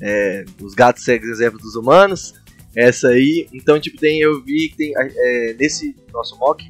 [0.00, 2.34] é, os gatos seguem o exemplo dos humanos.
[2.76, 3.48] Essa aí.
[3.52, 4.92] Então, tipo, tem, eu vi que tem.
[4.96, 6.64] é, nesse nosso mock,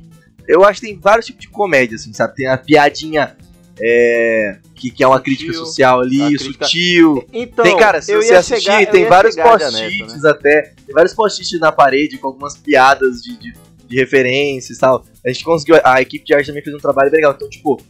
[0.47, 2.35] eu acho que tem vários tipos de comédia, assim, sabe?
[2.35, 3.37] Tem a piadinha.
[3.81, 7.25] é, que, que é uma crítica Sutil, social ali, crítica- sutil.
[7.33, 10.31] Então, tem, cara, se eu você ia assistir, chegar- tem vários post-its né?
[10.31, 10.63] até.
[10.87, 13.53] Tem vários post-its na parede com algumas piadas de, de,
[13.87, 15.05] de referências e tal.
[15.25, 15.77] A gente conseguiu.
[15.85, 17.33] A equipe de arte também fez um trabalho legal.
[17.37, 17.81] Então, tipo,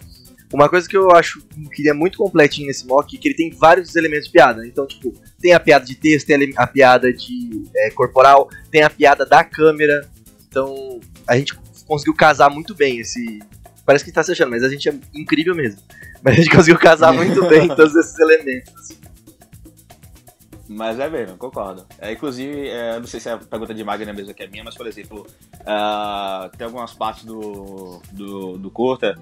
[0.52, 3.34] uma coisa que eu acho que ele é muito completinho nesse mock é que ele
[3.34, 4.66] tem vários elementos de piada.
[4.66, 8.88] Então, tipo, tem a piada de texto, tem a piada de é, corporal, tem a
[8.88, 10.08] piada da câmera.
[10.48, 11.54] Então, a gente
[11.86, 13.40] conseguiu casar muito bem esse.
[13.84, 15.82] Parece que a gente tá se achando, mas a gente é incrível mesmo.
[16.22, 18.98] Mas a gente conseguiu casar muito bem todos esses elementos.
[20.66, 21.86] Mas é mesmo, concordo.
[21.98, 24.64] É, inclusive, é, não sei se é a pergunta de Magna mesmo que é minha,
[24.64, 25.26] mas, por exemplo,
[25.60, 29.18] uh, tem algumas partes do, do, do curta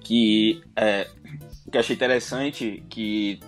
[0.00, 1.08] que, é,
[1.70, 3.40] que eu achei interessante, que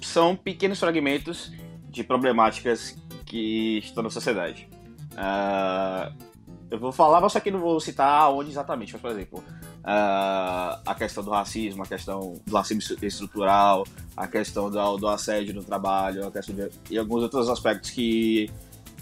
[0.00, 1.52] são pequenos fragmentos
[1.88, 2.96] de problemáticas
[3.26, 4.68] que estão na sociedade.
[5.12, 6.30] Uh,
[6.70, 8.92] eu vou falar, mas só que não vou citar onde exatamente.
[8.92, 9.44] Mas, por exemplo,
[9.80, 13.84] uh, a questão do racismo, a questão do racismo estrutural,
[14.16, 18.50] a questão do, do assédio no trabalho, a questão de, e alguns outros aspectos que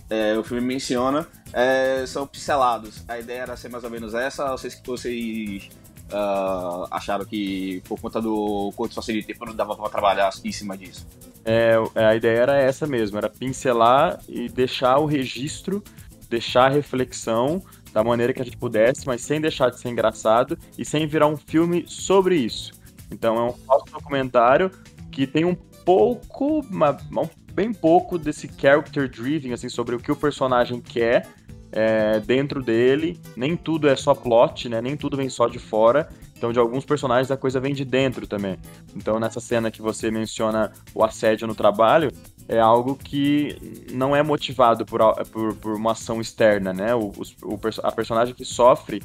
[0.08, 3.04] é, o filme menciona é, são pincelados.
[3.06, 5.68] A ideia era ser mais ou menos essa, vocês, vocês
[6.12, 10.76] uh, acharam que por conta do curto facility tempo não dava para trabalhar em cima
[10.76, 11.06] disso?
[11.44, 15.82] É, a ideia era essa mesmo, era pincelar e deixar o registro,
[16.28, 20.58] deixar a reflexão da maneira que a gente pudesse, mas sem deixar de ser engraçado
[20.76, 22.72] e sem virar um filme sobre isso.
[23.10, 24.70] Então é um falso documentário
[25.10, 30.12] que tem um pouco, uma, um, bem pouco desse character driven, assim, sobre o que
[30.12, 31.26] o personagem quer
[31.72, 33.18] é, dentro dele.
[33.36, 34.80] Nem tudo é só plot, né?
[34.80, 36.08] Nem tudo vem só de fora.
[36.36, 38.56] Então, de alguns personagens, a coisa vem de dentro também.
[38.94, 42.12] Então, nessa cena que você menciona o assédio no trabalho,
[42.48, 46.94] é algo que não é motivado por, por, por uma ação externa, né?
[46.94, 49.02] O, o, a personagem que sofre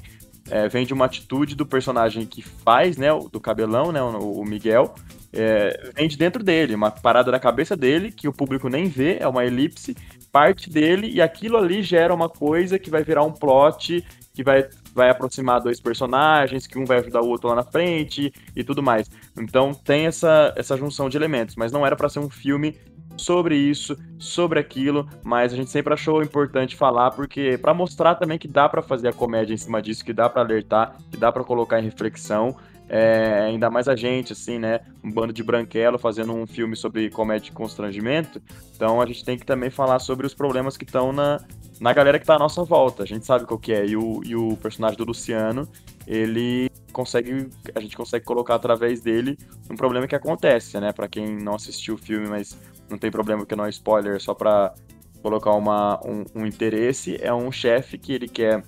[0.50, 3.10] é, vem de uma atitude do personagem que faz, né?
[3.32, 4.02] Do cabelão, né?
[4.02, 4.94] O, o Miguel.
[5.36, 9.18] É, vem de dentro dele, uma parada da cabeça dele, que o público nem vê,
[9.20, 9.98] é uma elipse,
[10.34, 14.68] parte dele, e aquilo ali gera uma coisa que vai virar um plot que vai,
[14.96, 18.82] vai aproximar dois personagens, que um vai ajudar o outro lá na frente e tudo
[18.82, 19.10] mais.
[19.38, 22.76] Então tem essa, essa junção de elementos, mas não era para ser um filme
[23.16, 28.40] sobre isso, sobre aquilo, mas a gente sempre achou importante falar porque para mostrar também
[28.40, 31.32] que dá para fazer a comédia em cima disso, que dá para alertar, que dá
[31.32, 32.58] para colocar em reflexão.
[32.90, 34.82] É, ainda mais a gente, assim, né?
[35.04, 38.42] Um bando de branquelo fazendo um filme sobre comédia de constrangimento.
[38.76, 41.40] Então a gente tem que também falar sobre os problemas que estão na,
[41.80, 43.04] na galera que tá à nossa volta.
[43.04, 43.86] A gente sabe qual que é.
[43.86, 45.68] E o, e o personagem do Luciano,
[46.06, 47.50] ele consegue.
[47.74, 49.38] A gente consegue colocar através dele
[49.70, 50.92] um problema que acontece, né?
[50.92, 52.58] Para quem não assistiu o filme, mas
[52.90, 54.74] não tem problema porque não é spoiler, só pra
[55.22, 58.62] colocar uma, um, um interesse, é um chefe que ele quer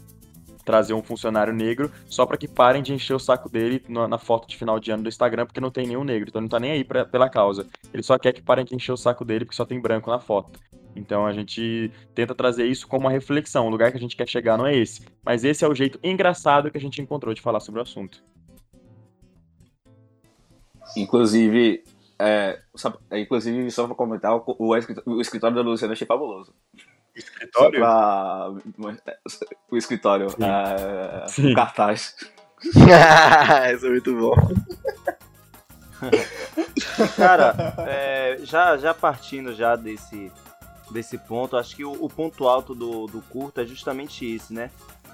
[0.65, 4.17] trazer um funcionário negro só para que parem de encher o saco dele na, na,
[4.17, 6.49] foto de final de ano do Instagram, porque não tem nenhum negro, então ele não
[6.49, 7.67] tá nem aí pra, pela causa.
[7.93, 10.19] Ele só quer que parem de encher o saco dele porque só tem branco na
[10.19, 10.59] foto.
[10.95, 13.67] Então a gente tenta trazer isso como uma reflexão.
[13.67, 15.05] O lugar que a gente quer chegar não é esse.
[15.23, 18.23] Mas esse é o jeito engraçado que a gente encontrou de falar sobre o assunto.
[20.95, 21.83] Inclusive,
[22.17, 22.61] é,
[23.11, 24.75] inclusive, só pra comentar, o, o,
[25.21, 26.53] escritório da Luciana achei fabuloso.
[27.15, 27.79] Escritório?
[27.79, 28.51] Pra,
[29.71, 30.43] o escritório, Sim.
[30.43, 31.51] É, Sim.
[31.51, 32.15] o cartaz.
[32.63, 34.33] Isso é muito bom.
[37.15, 40.31] Cara, é, já, já partindo já desse,
[40.91, 44.69] desse ponto, acho que o, o ponto alto do, do curto é justamente isso, né?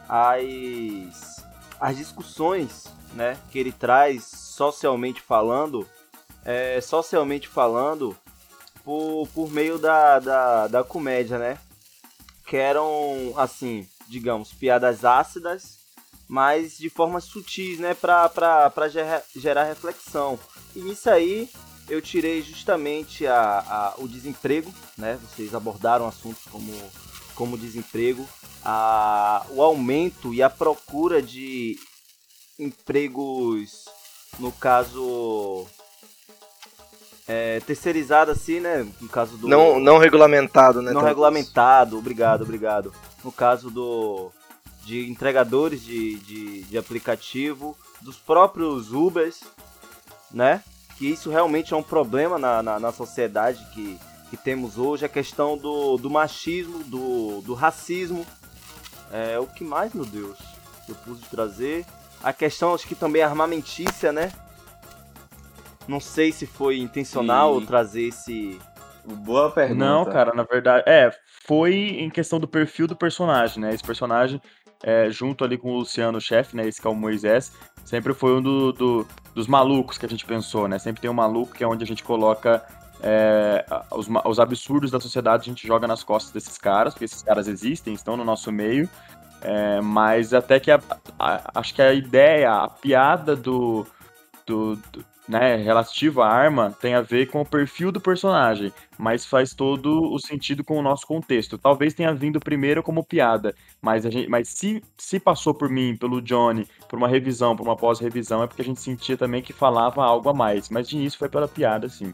[0.10, 1.46] As,
[1.80, 5.88] as discussões né, que ele traz socialmente falando
[6.46, 8.16] é, socialmente falando,
[8.84, 11.58] por, por meio da, da, da comédia, né?
[12.52, 15.78] Que eram, assim, digamos, piadas ácidas,
[16.28, 17.94] mas de formas sutis, né?
[17.94, 20.38] Pra, pra, pra gerar, gerar reflexão.
[20.76, 21.50] E nisso aí
[21.88, 25.18] eu tirei justamente a, a, o desemprego, né?
[25.22, 26.74] Vocês abordaram assuntos como,
[27.36, 28.28] como desemprego,
[28.66, 31.80] a, o aumento e a procura de
[32.60, 33.86] empregos,
[34.40, 35.66] no caso,
[37.28, 38.88] é, terceirizado assim, né?
[39.00, 39.48] No caso do.
[39.48, 40.92] Não, não regulamentado, né?
[40.92, 42.94] Não regulamentado, obrigado, obrigado.
[43.24, 44.32] No caso do.
[44.84, 49.42] De entregadores de, de, de aplicativo, dos próprios Ubers,
[50.32, 50.64] né?
[50.98, 55.06] Que isso realmente é um problema na, na, na sociedade que, que temos hoje.
[55.06, 58.26] A questão do, do machismo, do, do racismo.
[59.14, 60.38] É o que mais, meu Deus,
[60.88, 61.86] eu pude trazer.
[62.24, 64.32] A questão, acho que também é armamentícia, né?
[65.88, 67.66] Não sei se foi intencional e...
[67.66, 68.60] trazer esse.
[69.04, 69.80] Boa pergunta.
[69.80, 70.84] Não, cara, na verdade.
[70.88, 71.12] É,
[71.46, 73.74] foi em questão do perfil do personagem, né?
[73.74, 74.40] Esse personagem,
[74.84, 76.68] é, junto ali com o Luciano, o chefe, né?
[76.68, 77.52] Esse que é o Moisés,
[77.84, 80.78] sempre foi um do, do, dos malucos que a gente pensou, né?
[80.78, 82.64] Sempre tem um maluco que é onde a gente coloca
[83.02, 87.24] é, os, os, absurdos da sociedade, a gente joga nas costas desses caras, porque esses
[87.24, 88.88] caras existem, estão no nosso meio.
[89.42, 90.80] É, mas até que a,
[91.18, 93.88] a, acho que a ideia, a piada do,
[94.46, 99.26] do, do né, relativo à arma tem a ver com o perfil do personagem, mas
[99.26, 101.58] faz todo o sentido com o nosso contexto.
[101.58, 105.96] Talvez tenha vindo primeiro como piada, mas, a gente, mas se, se passou por mim,
[105.96, 109.54] pelo Johnny, por uma revisão, por uma pós-revisão, é porque a gente sentia também que
[109.54, 110.70] falava algo a mais.
[110.70, 112.14] Mas de início foi pela piada, sim.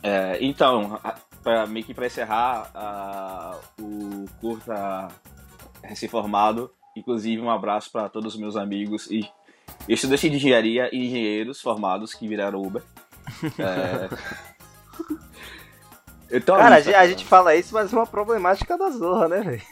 [0.00, 1.00] É, então,
[1.42, 5.08] pra, meio que pra encerrar uh, o curta
[5.82, 9.28] recém-formado, inclusive um abraço para todos os meus amigos e
[9.88, 12.82] estudantes de engenharia e engenheiros formados que viraram Uber.
[13.58, 14.08] É...
[16.30, 19.62] Então, cara, isso, a gente fala isso, mas é uma problemática da zorra, né, velho?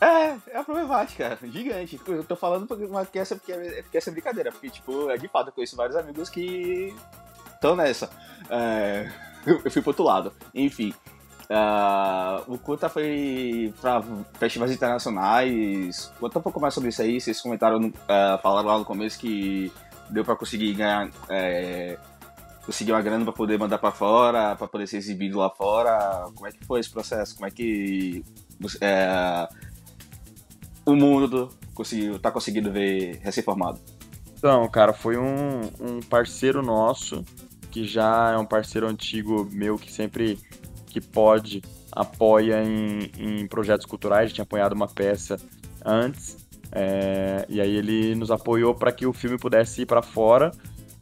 [0.00, 2.00] É, é uma problemática, gigante.
[2.06, 5.48] Eu tô falando porque essa, porque, porque essa é brincadeira, porque, tipo, é de fato,
[5.48, 6.94] eu conheço vários amigos que
[7.52, 8.08] estão nessa.
[8.48, 9.10] É,
[9.44, 10.32] eu fui pro outro lado.
[10.54, 10.94] Enfim,
[11.50, 14.02] uh, o Curta foi pra
[14.38, 16.12] festivais internacionais.
[16.18, 17.20] Conta um pouco mais sobre isso aí.
[17.20, 19.72] Vocês comentaram, uh, falaram lá no começo que
[20.08, 21.10] deu pra conseguir ganhar.
[21.28, 21.98] É,
[22.64, 26.28] conseguir uma grana para poder mandar para fora, para poder ser exibido lá fora.
[26.34, 27.34] Como é que foi esse processo?
[27.34, 28.24] Como é que
[28.80, 29.48] é,
[30.86, 33.80] o mundo conseguiu, tá conseguindo ver recém-formado?
[34.36, 37.24] Então, cara, foi um, um parceiro nosso
[37.70, 40.38] que já é um parceiro antigo meu que sempre
[40.90, 44.32] que pode apoia em, em projetos culturais.
[44.32, 45.36] tinha apoiado uma peça
[45.84, 46.36] antes
[46.72, 50.52] é, e aí ele nos apoiou para que o filme pudesse ir para fora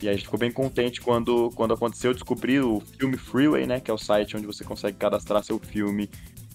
[0.01, 3.81] e a gente ficou bem contente quando, quando aconteceu descobrir o Filme Freeway, né?
[3.81, 6.09] Que é o site onde você consegue cadastrar seu filme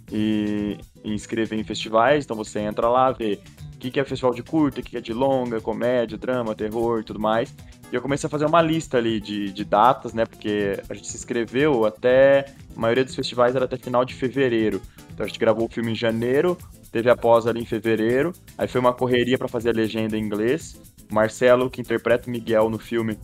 [0.09, 2.23] e, e inscrever em festivais.
[2.23, 3.39] Então você entra lá, vê
[3.75, 6.55] o que, que é festival de curta, o que, que é de longa, comédia, drama,
[6.55, 7.53] terror e tudo mais.
[7.93, 10.25] E eu comecei a fazer uma lista ali de, de datas, né?
[10.25, 12.51] Porque a gente se inscreveu até.
[12.75, 14.81] A maioria dos festivais era até final de fevereiro.
[15.13, 16.57] Então a gente gravou o filme em janeiro,
[16.91, 18.33] teve a pós ali em fevereiro.
[18.57, 20.75] Aí foi uma correria para fazer a legenda em inglês.
[21.11, 23.15] Marcelo, que interpreta o Miguel no filme,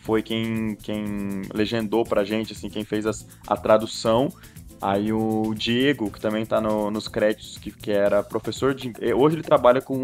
[0.00, 4.28] foi quem, quem legendou pra gente, assim, quem fez as, a tradução.
[4.80, 8.92] Aí o Diego, que também tá no, nos créditos, que, que era professor de.
[9.14, 9.94] Hoje ele trabalha com.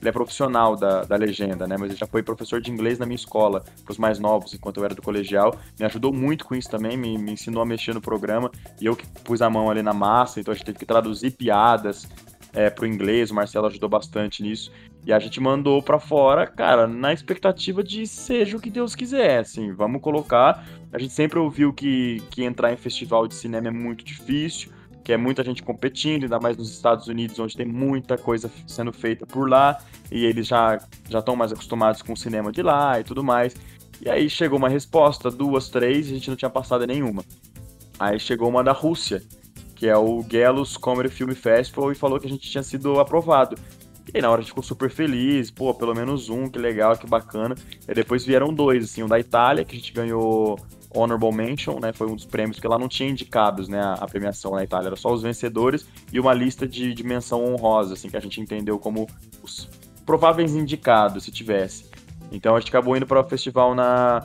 [0.00, 1.76] Ele é profissional da, da legenda, né?
[1.78, 4.84] Mas ele já foi professor de inglês na minha escola, pros mais novos, enquanto eu
[4.84, 5.54] era do colegial.
[5.78, 8.50] Me ajudou muito com isso também, me, me ensinou a mexer no programa.
[8.80, 11.32] E eu que pus a mão ali na massa, então a gente teve que traduzir
[11.32, 12.08] piadas,
[12.54, 14.72] é, pro inglês, o Marcelo ajudou bastante nisso.
[15.06, 19.40] E a gente mandou para fora, cara, na expectativa de seja o que Deus quiser,
[19.40, 20.66] assim, vamos colocar.
[20.90, 24.72] A gente sempre ouviu que, que entrar em festival de cinema é muito difícil,
[25.04, 28.92] que é muita gente competindo, ainda mais nos Estados Unidos, onde tem muita coisa sendo
[28.94, 29.78] feita por lá,
[30.10, 30.78] e eles já
[31.10, 33.54] já estão mais acostumados com o cinema de lá e tudo mais.
[34.00, 37.22] E aí chegou uma resposta, duas, três, e a gente não tinha passado nenhuma.
[37.98, 39.22] Aí chegou uma da Rússia,
[39.74, 43.56] que é o Gelos Comedy Film Festival, e falou que a gente tinha sido aprovado.
[44.12, 46.96] E aí, na hora a gente ficou super feliz, pô, pelo menos um, que legal,
[46.96, 47.54] que bacana.
[47.88, 50.58] E depois vieram dois, assim, um da Itália, que a gente ganhou
[50.94, 51.92] Honorable Mention, né?
[51.92, 53.80] Foi um dos prêmios, porque lá não tinha indicados, né?
[53.98, 57.94] A, premiação na Itália, era só os vencedores e uma lista de, de menção honrosa,
[57.94, 59.08] assim, que a gente entendeu como
[59.42, 59.68] os
[60.06, 61.90] prováveis indicados, se tivesse.
[62.30, 64.24] Então a gente acabou indo para o festival na,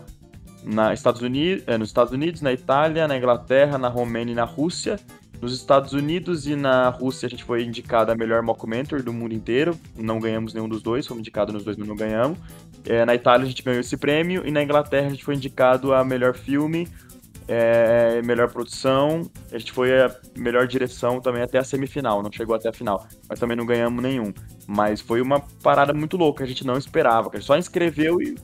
[0.64, 4.46] na Estados Unidos, é, nos Estados Unidos, na Itália, na Inglaterra, na Romênia e na
[4.46, 5.00] Rússia.
[5.42, 9.34] Nos Estados Unidos e na Rússia a gente foi indicado a melhor mockumentary do mundo
[9.34, 9.80] inteiro.
[9.96, 12.38] Não ganhamos nenhum dos dois, fomos indicados nos dois, mas não ganhamos.
[12.86, 15.94] É, na Itália a gente ganhou esse prêmio e na Inglaterra a gente foi indicado
[15.94, 16.88] a melhor filme,
[17.48, 19.32] é, melhor produção.
[19.50, 23.08] A gente foi a melhor direção também até a semifinal, não chegou até a final,
[23.28, 24.34] mas também não ganhamos nenhum.
[24.68, 28.36] Mas foi uma parada muito louca, a gente não esperava, a gente só inscreveu e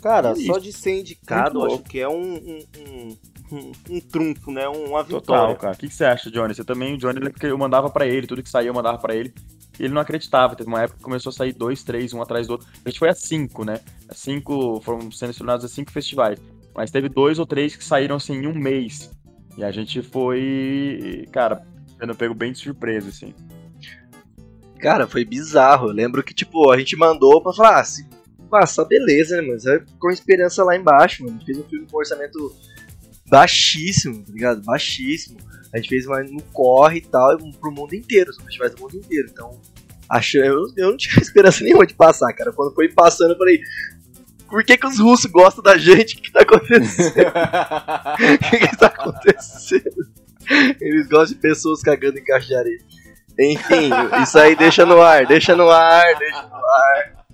[0.00, 3.16] Cara, só de ser indicado, acho que é um, um, um,
[3.52, 4.68] um, um trunfo, né?
[4.68, 5.20] Uma vitória.
[5.20, 5.74] Total, cara.
[5.74, 6.54] O que, que você acha, Johnny?
[6.54, 9.32] Você também, o Johnny, eu mandava para ele, tudo que saía eu mandava para ele.
[9.78, 10.56] E ele não acreditava.
[10.56, 12.68] Teve uma época que começou a sair dois, três, um atrás do outro.
[12.84, 13.80] A gente foi a cinco, né?
[14.08, 16.38] A cinco, foram selecionados a cinco festivais.
[16.74, 19.10] Mas teve dois ou três que saíram assim em um mês.
[19.56, 21.66] E a gente foi, cara,
[21.98, 23.34] sendo pego bem de surpresa, assim.
[24.78, 25.88] Cara, foi bizarro.
[25.88, 28.06] Eu lembro que, tipo, a gente mandou pra falar, ah, se
[28.48, 31.36] passar, beleza, né, mas é com esperança lá embaixo, mano.
[31.36, 32.54] A gente fez um filme com orçamento
[33.28, 34.62] baixíssimo, tá ligado?
[34.62, 35.38] Baixíssimo.
[35.72, 38.96] A gente fez uma no corre e tal, pro mundo inteiro, são festivais do mundo
[38.96, 39.28] inteiro.
[39.30, 39.60] Então,
[40.08, 42.52] acho, eu, eu não tinha esperança nenhuma de passar, cara.
[42.52, 43.60] Quando foi passando, eu falei,
[44.48, 46.14] por que, que os russos gostam da gente?
[46.14, 47.14] O que, que tá acontecendo?
[48.34, 50.08] O que, que tá acontecendo?
[50.80, 52.78] Eles gostam de pessoas cagando em caixa de areia.
[53.38, 53.90] Enfim,
[54.22, 57.26] isso aí deixa no ar, deixa no ar, deixa no ar.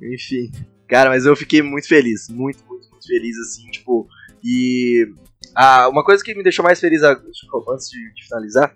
[0.00, 0.52] Enfim.
[0.86, 2.28] Cara, mas eu fiquei muito feliz.
[2.28, 4.06] Muito, muito, muito feliz, assim, tipo.
[4.44, 5.08] E
[5.54, 8.74] ah, uma coisa que me deixou mais feliz antes de, de finalizar,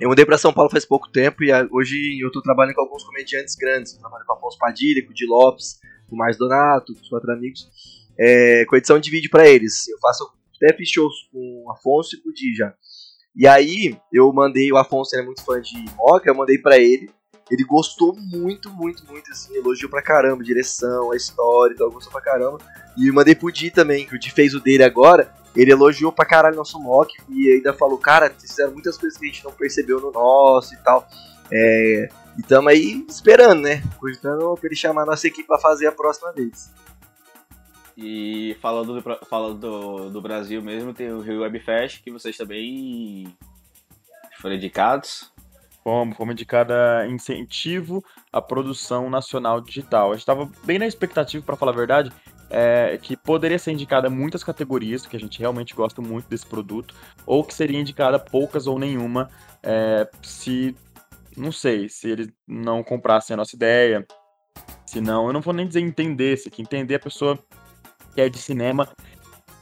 [0.00, 3.04] eu mudei para São Paulo faz pouco tempo e hoje eu tô trabalhando com alguns
[3.04, 3.92] comediantes grandes.
[3.92, 5.78] Eu trabalho com Afonso Padilha, com o Di Lopes,
[6.08, 7.68] com o Márcio Donato, com os quatro amigos,
[8.18, 9.86] é, com edição de vídeo para eles.
[9.88, 10.26] Eu faço
[10.56, 12.74] até shows com o Afonso e com o Di já.
[13.36, 17.10] E aí eu mandei, o Afonso é muito fã de Moca, eu mandei para ele.
[17.50, 22.12] Ele gostou muito, muito, muito, assim, elogiou pra caramba, direção, a história e tal, gostou
[22.12, 22.58] pra caramba.
[22.96, 25.34] E eu mandei pro Di também, que o Di fez o dele agora.
[25.54, 29.28] Ele elogiou pra caralho nosso mock e ainda falou, cara, fizeram muitas coisas que a
[29.28, 31.06] gente não percebeu no nosso e tal.
[31.52, 33.82] É, e tamo aí esperando, né?
[33.98, 36.72] Cogitando pra ele chamar a nossa equipe pra fazer a próxima vez.
[37.96, 42.36] E falando do, falando do, do Brasil mesmo, tem o Rio Web Fest, que vocês
[42.36, 43.36] também
[44.40, 45.30] foram indicados.
[45.82, 50.08] Fomos, fomos indicada incentivo à produção nacional digital.
[50.08, 52.12] A gente estava bem na expectativa, para falar a verdade,
[52.50, 56.94] é, que poderia ser indicada muitas categorias, que a gente realmente gosta muito desse produto,
[57.24, 59.30] ou que seria indicada poucas ou nenhuma,
[59.62, 60.74] é, se,
[61.36, 64.04] não sei, se eles não comprassem a nossa ideia,
[64.84, 67.38] se não, eu não vou nem dizer entender, se que entender a pessoa
[68.12, 68.88] que é de cinema,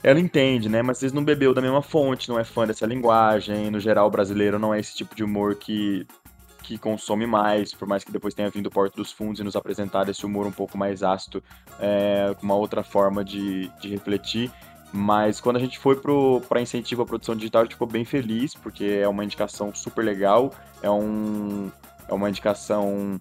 [0.03, 3.71] ela entende, né, mas vocês não bebeu da mesma fonte, não é fã dessa linguagem,
[3.71, 6.07] no geral o brasileiro não é esse tipo de humor que
[6.69, 9.57] que consome mais, por mais que depois tenha vindo o Porto dos Fundos e nos
[9.57, 11.43] apresentar esse humor um pouco mais ácido,
[11.81, 14.53] é, uma outra forma de, de refletir.
[14.93, 15.99] Mas quando a gente foi
[16.47, 20.05] para incentivo à produção digital, a gente ficou bem feliz, porque é uma indicação super
[20.05, 20.53] legal,
[20.83, 21.71] é, um,
[22.07, 23.19] é uma indicação.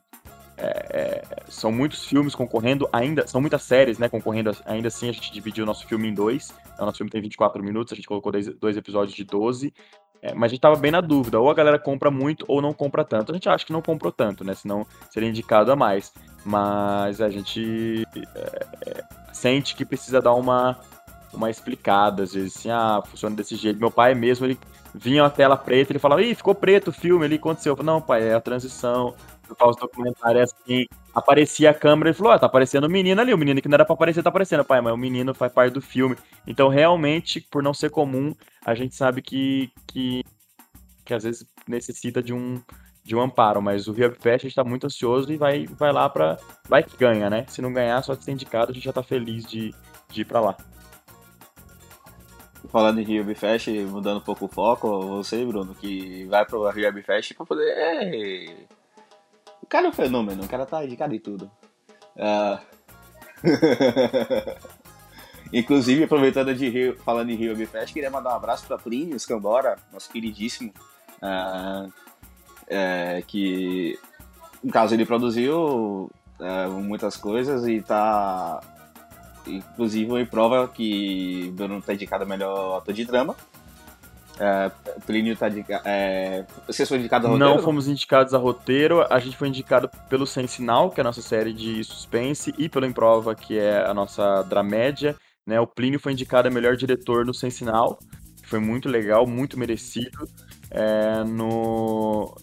[0.58, 4.10] É, é, são muitos filmes concorrendo, ainda são muitas séries, né?
[4.10, 6.54] Concorrendo, ainda assim a gente dividiu o nosso filme em dois.
[6.78, 9.74] O nosso filme tem 24 minutos, a gente colocou dois, dois episódios de 12.
[10.22, 12.74] É, mas a gente tava bem na dúvida, ou a galera compra muito ou não
[12.74, 13.32] compra tanto.
[13.32, 14.54] A gente acha que não comprou tanto, né?
[14.56, 16.12] Senão seria indicado a mais.
[16.44, 19.04] Mas a gente é, é,
[19.34, 20.80] sente que precisa dar uma,
[21.34, 23.80] uma explicada, às vezes, assim, ah, funciona desse jeito.
[23.80, 24.58] Meu pai mesmo, ele
[24.94, 27.74] vinha a tela preta, ele falava, ih, ficou preto o filme ali, aconteceu.
[27.74, 29.14] Eu falei, não, pai, é a transição,
[29.50, 30.86] eu os documentários assim,
[31.18, 33.74] aparecia a câmera e falou, ó, tá aparecendo o menino ali, o menino que não
[33.74, 36.16] era pra aparecer tá aparecendo, pai, mas o menino faz parte do filme.
[36.46, 40.24] Então, realmente, por não ser comum, a gente sabe que, que,
[41.04, 42.62] que às vezes necessita de um,
[43.04, 46.38] de um amparo, mas o Rio gente tá muito ansioso e vai, vai lá pra.
[46.70, 47.46] Vai que ganha, né?
[47.48, 49.74] Se não ganhar, só de ser indicado, a gente já tá feliz de,
[50.10, 50.56] de ir pra lá.
[52.70, 53.26] Falando em Rio
[53.90, 57.04] mudando um pouco o foco, você, Bruno, que vai pro Rio
[57.36, 58.68] pra poder é,
[59.68, 61.52] o cara é um fenômeno, o cara tá indicado em tudo.
[62.16, 62.58] Uh...
[65.52, 69.76] Inclusive, aproveitando de Rio, falando em Rio Fest, queria mandar um abraço para Plínio Scambora,
[69.92, 70.74] nosso queridíssimo,
[71.22, 71.92] uh,
[72.68, 74.00] é, que,
[74.64, 76.10] no caso, ele produziu
[76.40, 78.62] uh, muitas coisas e tá,
[79.46, 83.36] inclusive, em prova que Bruno tá indicado melhor ator de drama.
[84.40, 84.72] É,
[85.06, 87.56] Plínio tá de, é, vocês foram indicados a roteiro?
[87.56, 91.04] Não fomos indicados a roteiro, a gente foi indicado pelo Sem Sinal, que é a
[91.04, 95.16] nossa série de suspense, e pelo Improva, que é a nossa dramédia.
[95.46, 95.60] Né?
[95.60, 97.98] O Plínio foi indicado a melhor diretor no Sem Sinal,
[98.42, 100.28] que foi muito legal, muito merecido.
[100.70, 102.36] É, no...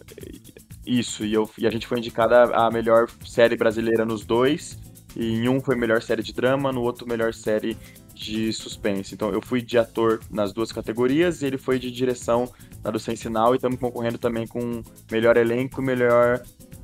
[0.86, 4.78] Isso, e, eu, e a gente foi indicada a melhor série brasileira nos dois.
[5.16, 7.76] E em um foi melhor série de drama, no outro melhor série
[8.14, 9.14] de suspense.
[9.14, 12.50] Então eu fui de ator nas duas categorias e ele foi de direção
[12.82, 16.42] na do Sem Sinal e estamos concorrendo também com melhor elenco e melhor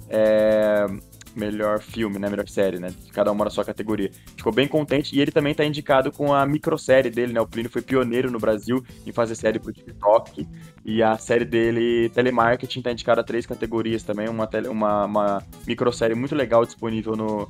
[0.08, 0.86] é,
[1.34, 4.10] melhor filme, né, melhor série, né, cada uma na sua categoria.
[4.36, 7.70] Ficou bem contente e ele também está indicado com a microsérie dele, né, o Plínio
[7.70, 10.46] foi pioneiro no Brasil em fazer série pro TikTok
[10.84, 15.46] e a série dele, Telemarketing, está indicada a três categorias também, uma, tele, uma, uma
[15.66, 17.48] microsérie muito legal disponível no,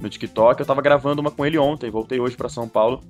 [0.00, 0.60] no TikTok.
[0.60, 3.02] Eu tava gravando uma com ele ontem, voltei hoje para São Paulo.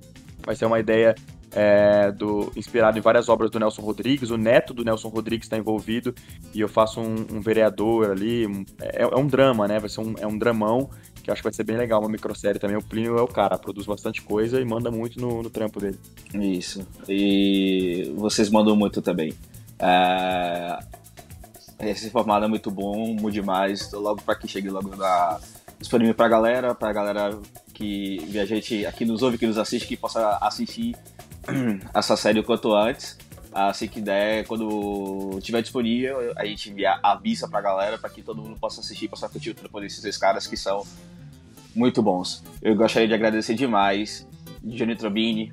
[0.45, 1.15] Vai ser uma ideia
[1.53, 4.31] é, do, inspirado em várias obras do Nelson Rodrigues.
[4.31, 6.15] O neto do Nelson Rodrigues está envolvido
[6.55, 8.45] e eu faço um, um vereador ali.
[8.81, 9.79] É, é, um drama, né?
[9.79, 10.91] Vai ser um, é um dramão
[11.23, 12.77] que acho que vai ser bem legal, uma microsérie também.
[12.77, 15.99] O Plínio é o cara, produz bastante coisa e manda muito no, no trampo dele.
[16.35, 16.87] Isso.
[17.09, 19.35] E vocês mandam muito também.
[19.79, 20.79] É...
[21.81, 23.89] Esse formato é muito bom, muito demais.
[23.89, 25.39] Tô logo para que chegue logo na
[25.79, 27.39] disponível pra galera, pra galera
[27.73, 30.97] que a gente aqui nos ouve, que nos assiste, que possa assistir
[31.95, 33.17] essa série o quanto antes.
[33.53, 38.59] Assim que der, quando tiver disponível, a gente avisa pra galera para que todo mundo
[38.61, 40.87] possa assistir, possa curtir o trampo desses caras que são
[41.75, 42.45] muito bons.
[42.61, 44.27] Eu gostaria de agradecer demais
[44.63, 45.53] Johnny Trobini,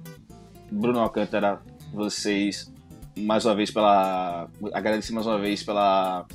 [0.69, 1.61] Bruno Alcântara,
[1.93, 2.71] vocês
[3.17, 4.49] mais uma vez pela.
[4.73, 6.25] Agradecer mais uma vez pela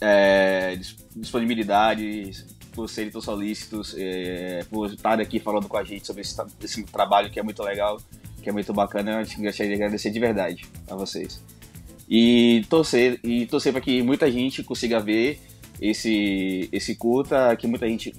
[0.00, 0.78] é,
[1.14, 2.32] disponibilidade,
[2.78, 6.84] por serem tão solícitos, é, por estar aqui falando com a gente sobre esse, esse,
[6.84, 8.00] trabalho que é muito legal,
[8.40, 9.20] que é muito bacana.
[9.20, 11.42] Eu gostaria de agradecer de verdade a vocês.
[12.08, 15.40] E torcer, e torcer para que muita gente consiga ver
[15.80, 18.14] esse, esse curta, que muita gente.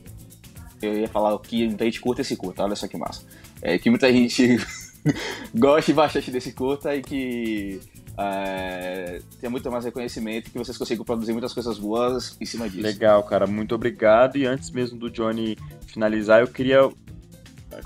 [0.81, 3.23] Eu ia falar que muita gente curta esse curta, olha só que massa.
[3.61, 4.57] É, que muita gente
[5.55, 7.79] goste bastante desse curta e que
[8.21, 12.83] é, tenha muito mais reconhecimento, que vocês consigam produzir muitas coisas boas em cima disso.
[12.83, 14.37] Legal, cara, muito obrigado.
[14.37, 15.57] E antes mesmo do Johnny
[15.87, 16.89] finalizar, eu queria,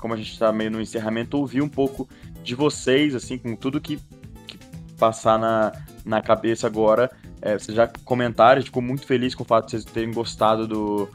[0.00, 2.08] como a gente está meio no encerramento, ouvir um pouco
[2.42, 3.96] de vocês, assim, com tudo que,
[4.46, 4.58] que
[4.98, 5.72] passar na,
[6.04, 7.08] na cabeça agora.
[7.40, 11.08] É, vocês já comentaram, ficou muito feliz com o fato de vocês terem gostado do,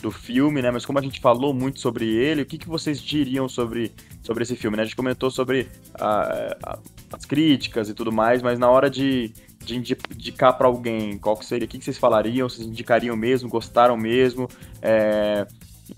[0.00, 0.70] do filme, né?
[0.70, 3.92] Mas como a gente falou muito sobre ele, o que, que vocês diriam sobre,
[4.22, 4.84] sobre esse filme, né?
[4.84, 6.78] A gente comentou sobre a,
[7.12, 11.44] as críticas e tudo mais, mas na hora de, de indicar para alguém, qual que
[11.44, 12.48] seria, o que, que vocês falariam?
[12.48, 13.48] Vocês indicariam mesmo?
[13.48, 14.48] Gostaram mesmo?
[14.80, 15.46] É,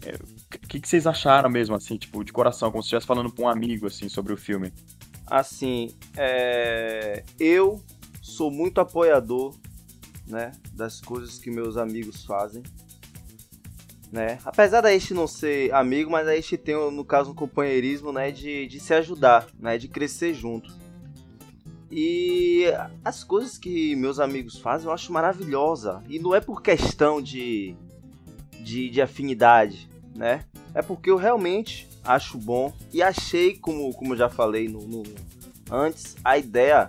[0.04, 3.30] é, o que, que vocês acharam mesmo, assim, tipo, de coração, como se estivesse falando
[3.30, 4.72] para um amigo, assim, sobre o filme?
[5.26, 7.24] Assim, é...
[7.38, 7.82] eu
[8.20, 9.54] sou muito apoiador,
[10.26, 12.62] né, das coisas que meus amigos fazem,
[14.10, 14.38] né?
[14.44, 18.30] Apesar da gente não ser amigo, mas a gente tem, no caso, um companheirismo, né,
[18.30, 20.81] de, de se ajudar, né, de crescer junto.
[21.94, 22.64] E
[23.04, 26.02] as coisas que meus amigos fazem eu acho maravilhosa.
[26.08, 27.76] E não é por questão de,
[28.64, 30.46] de, de afinidade, né?
[30.74, 35.02] É porque eu realmente acho bom e achei, como, como eu já falei no, no
[35.70, 36.88] antes, a ideia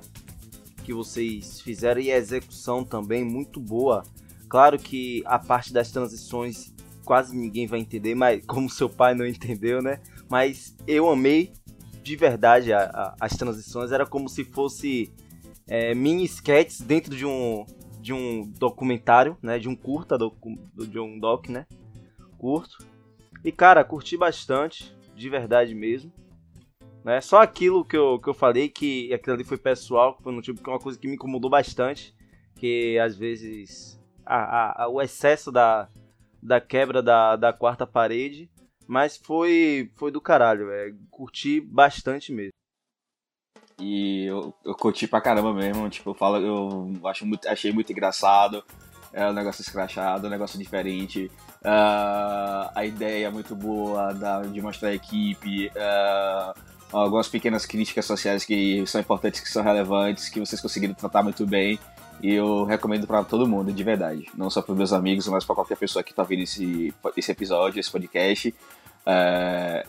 [0.86, 4.04] que vocês fizeram e a execução também muito boa.
[4.48, 6.74] Claro que a parte das transições
[7.04, 10.00] quase ninguém vai entender, mas como seu pai não entendeu, né?
[10.30, 11.52] Mas eu amei
[12.04, 13.92] de verdade a, a, as transições.
[13.92, 15.12] Era como se fosse
[15.68, 17.66] é, mini sketches dentro de um
[18.00, 19.58] de um documentário, né?
[19.58, 20.36] De um curta do,
[20.76, 21.66] de um doc, né?
[22.38, 22.86] Curto.
[23.46, 26.12] E cara, curti bastante, de verdade mesmo.
[27.04, 27.22] Né?
[27.22, 30.70] Só aquilo que eu, que eu falei, que aquilo ali foi pessoal, que foi tipo
[30.70, 32.14] é uma coisa que me incomodou bastante.
[32.56, 35.88] Que às vezes a, a, o excesso da,
[36.42, 38.50] da quebra da, da quarta parede.
[38.94, 40.96] Mas foi, foi do caralho, velho.
[41.10, 42.52] Curti bastante mesmo.
[43.80, 45.90] E eu, eu curti pra caramba mesmo.
[45.90, 48.64] Tipo, eu falo, eu acho muito, achei muito engraçado.
[49.12, 51.26] É um negócio escrachado, um negócio diferente.
[51.64, 55.70] Uh, a ideia é muito boa da, de mostrar a equipe.
[55.70, 56.54] Uh,
[56.92, 61.48] algumas pequenas críticas sociais que são importantes, que são relevantes, que vocês conseguiram tratar muito
[61.48, 61.80] bem.
[62.22, 64.28] E eu recomendo para todo mundo, de verdade.
[64.36, 67.80] Não só para meus amigos, mas para qualquer pessoa que está vendo esse, esse episódio,
[67.80, 68.54] esse podcast.
[69.06, 69.86] É,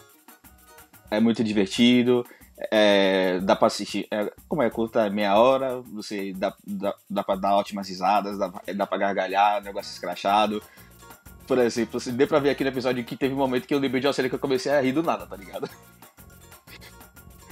[1.11, 2.25] é muito divertido.
[2.71, 4.07] É, dá para assistir.
[4.11, 5.81] É, como é curta, meia hora.
[5.93, 10.62] Você dá, dá, dá para dar ótimas risadas, dá, dá para gargalhar, negócio escrachado.
[11.47, 13.79] Por exemplo, você deu pra ver aqui no episódio que teve um momento que eu
[13.79, 15.69] lembrei de uma cena que eu comecei a rir do nada, tá ligado?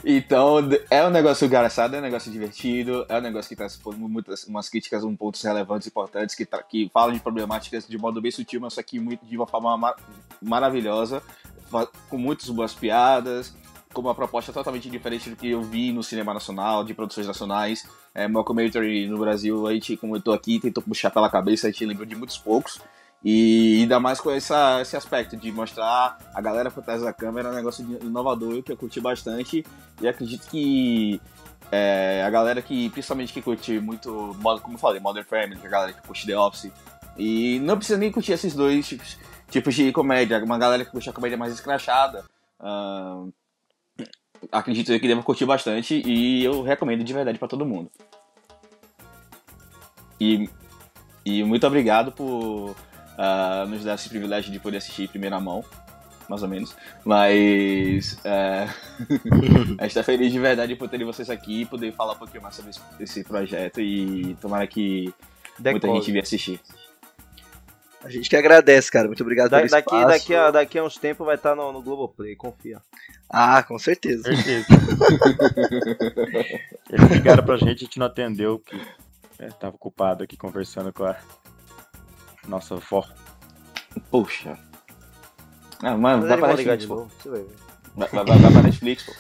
[0.05, 0.57] Então,
[0.91, 4.69] é um negócio engraçado, é um negócio divertido, é um negócio que traz muitas umas
[4.69, 8.75] críticas, um pontos relevantes, importantes, que, que falam de problemáticas de modo bem sutil, mas
[8.75, 9.95] só que muito, de uma forma mar
[10.41, 11.23] maravilhosa,
[12.09, 13.55] com muitas boas piadas,
[13.93, 17.87] com uma proposta totalmente diferente do que eu vi no cinema nacional, de produções nacionais.
[18.15, 21.71] É, Mockumentary no Brasil, a gente, como eu tô aqui, tentou puxar pela cabeça, a
[21.71, 22.81] gente lembrou de muitos poucos.
[23.25, 27.49] E ainda mais com essa, esse aspecto de mostrar a galera por trás da câmera,
[27.49, 29.65] é um negócio inovador que eu curti bastante.
[30.01, 31.21] E acredito que
[31.71, 35.93] é, a galera que, principalmente que curte muito, como eu falei, Modern Family, a galera
[35.93, 36.73] que curte The Office,
[37.17, 39.17] e não precisa nem curtir esses dois tipos,
[39.53, 42.25] tipos de comédia, uma galera que curte a comédia mais escrachada.
[42.59, 43.33] Uh,
[44.51, 47.91] acredito que deva curtir bastante e eu recomendo de verdade para todo mundo.
[50.19, 50.49] E,
[51.25, 55.65] e muito obrigado por uh, nos dá esse privilégio de poder assistir em primeira mão,
[56.29, 56.75] mais ou menos.
[57.05, 62.15] Mas uh, a gente tá feliz de verdade por ter vocês aqui e poder falar
[62.15, 65.13] um pouquinho mais sobre esse, esse projeto e tomara que
[65.59, 66.61] muita gente venha assistir.
[68.05, 69.07] A gente que agradece, cara.
[69.07, 70.09] Muito obrigado da, pelo daqui, espaço.
[70.09, 72.81] Daqui a, daqui a uns tempos vai estar tá no, no Globoplay, confia.
[73.31, 74.25] Ah, com certeza.
[74.25, 74.67] Certeza.
[76.91, 78.79] Eles ligaram pra gente, a gente não atendeu, que
[79.39, 81.17] é, tava ocupado aqui conversando com a
[82.47, 83.07] nossa avó.
[84.11, 84.59] Poxa.
[85.83, 87.09] Ah, mano, vai pra Netflix, pô.
[87.25, 87.45] Vai,
[88.09, 89.13] vai, vai, vai pra Netflix, pô.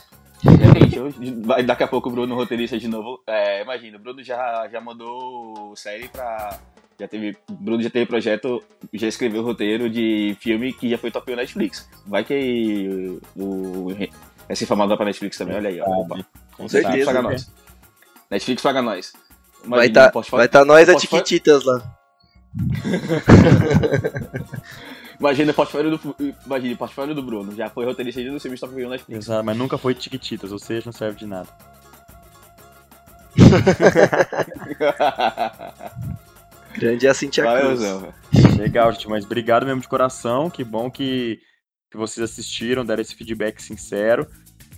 [0.42, 3.22] Gente, daqui a pouco o Bruno roteirista de novo.
[3.26, 6.58] É, imagina, o Bruno já, já mandou série pra.
[7.02, 7.36] Já teve.
[7.50, 11.36] Bruno já teve projeto, já escreveu o roteiro de filme que já foi top 1
[11.36, 11.90] Netflix.
[12.06, 13.88] Vai que o.
[14.48, 15.84] Essa informação vai pra Netflix também, olha aí, ó.
[15.84, 16.24] Opa.
[16.56, 17.06] Com certeza.
[17.06, 17.50] Paga nós.
[18.30, 19.12] Netflix paga nós.
[19.64, 21.82] Imagina, vai estar tá, vai tá nós a Tiquititas lá.
[25.18, 27.52] Imagina o portfólio do, imagina, o portfólio do Bruno.
[27.54, 29.24] Já foi roteirista de no filme Stop View Netflix.
[29.24, 31.48] Exato, mas nunca foi Tiquititas, ou seja, não serve de nada.
[36.74, 37.80] Grande é a Cintia Cruz.
[38.58, 40.48] Legal, gente, mas obrigado mesmo de coração.
[40.50, 41.40] Que bom que,
[41.90, 44.26] que vocês assistiram, deram esse feedback sincero.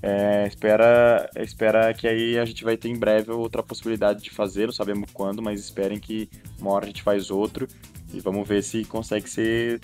[0.03, 4.67] É, espera, espera que aí a gente vai ter em breve outra possibilidade de fazer,
[4.67, 6.29] não sabemos quando, mas esperem que
[6.59, 7.67] uma hora a gente faz outro
[8.13, 9.81] e vamos ver se consegue ser,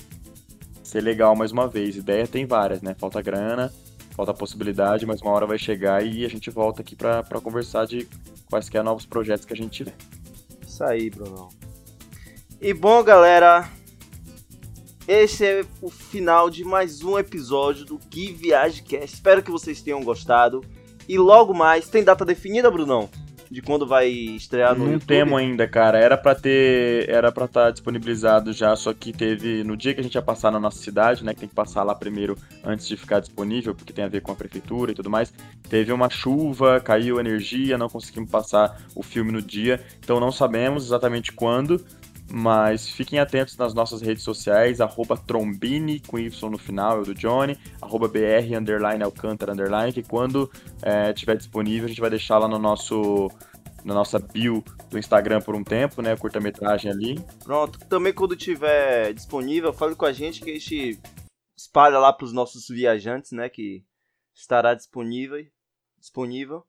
[0.83, 1.97] ser legal mais uma vez.
[1.97, 2.95] Ideia tem várias, né?
[2.99, 3.73] Falta grana,
[4.15, 8.07] falta possibilidade, mas uma hora vai chegar e a gente volta aqui para conversar de
[8.51, 9.95] quaisquer novos projetos que a gente tiver.
[10.67, 11.49] Isso aí, Brunão.
[12.61, 13.69] E bom, galera,
[15.09, 19.15] esse é o final de mais um episódio do Que Viagem Cast.
[19.15, 20.63] Espero que vocês tenham gostado.
[21.09, 23.09] E logo mais, tem data definida, Brunão?
[23.51, 25.09] De quando vai estrear no Não YouTube?
[25.09, 25.99] temos ainda, cara.
[25.99, 30.05] Era pra ter, era para estar disponibilizado já, só que teve no dia que a
[30.05, 32.97] gente ia passar na nossa cidade, né, que tem que passar lá primeiro antes de
[32.97, 35.33] ficar disponível, porque tem a ver com a prefeitura e tudo mais.
[35.69, 40.85] Teve uma chuva, caiu energia, não conseguimos passar o filme no dia, então não sabemos
[40.85, 41.85] exatamente quando.
[42.33, 47.15] Mas fiquem atentos nas nossas redes sociais, arroba trombini, com Y no final, o do
[47.15, 50.51] Johnny, arroba br, underline, alcântara, underline, que quando
[50.81, 53.29] é, tiver disponível a gente vai deixar lá no nosso,
[53.85, 57.21] na nossa bio do Instagram por um tempo, né, curta-metragem ali.
[57.43, 57.81] Pronto.
[57.89, 61.01] Também quando tiver disponível, fale com a gente que a gente
[61.61, 63.49] espalha lá para os nossos viajantes, né?
[63.49, 63.85] Que
[64.35, 65.45] estará disponível.
[65.99, 66.65] disponível.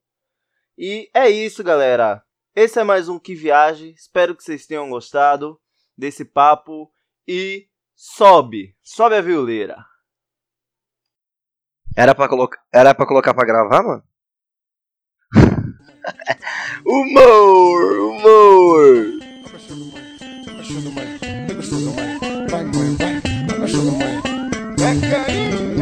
[0.76, 2.22] E é isso, galera.
[2.54, 3.94] Esse é mais um Que Viagem.
[3.96, 5.58] Espero que vocês tenham gostado
[5.96, 6.92] desse papo.
[7.26, 8.76] E sobe!
[8.82, 9.82] Sobe a violeira!
[11.96, 14.02] Era pra, colocar, era pra colocar pra gravar, mano?
[16.84, 17.92] humor!
[18.00, 18.96] Humor!
[22.50, 23.22] Vai, mãe, vai.
[25.76, 25.81] Mãe.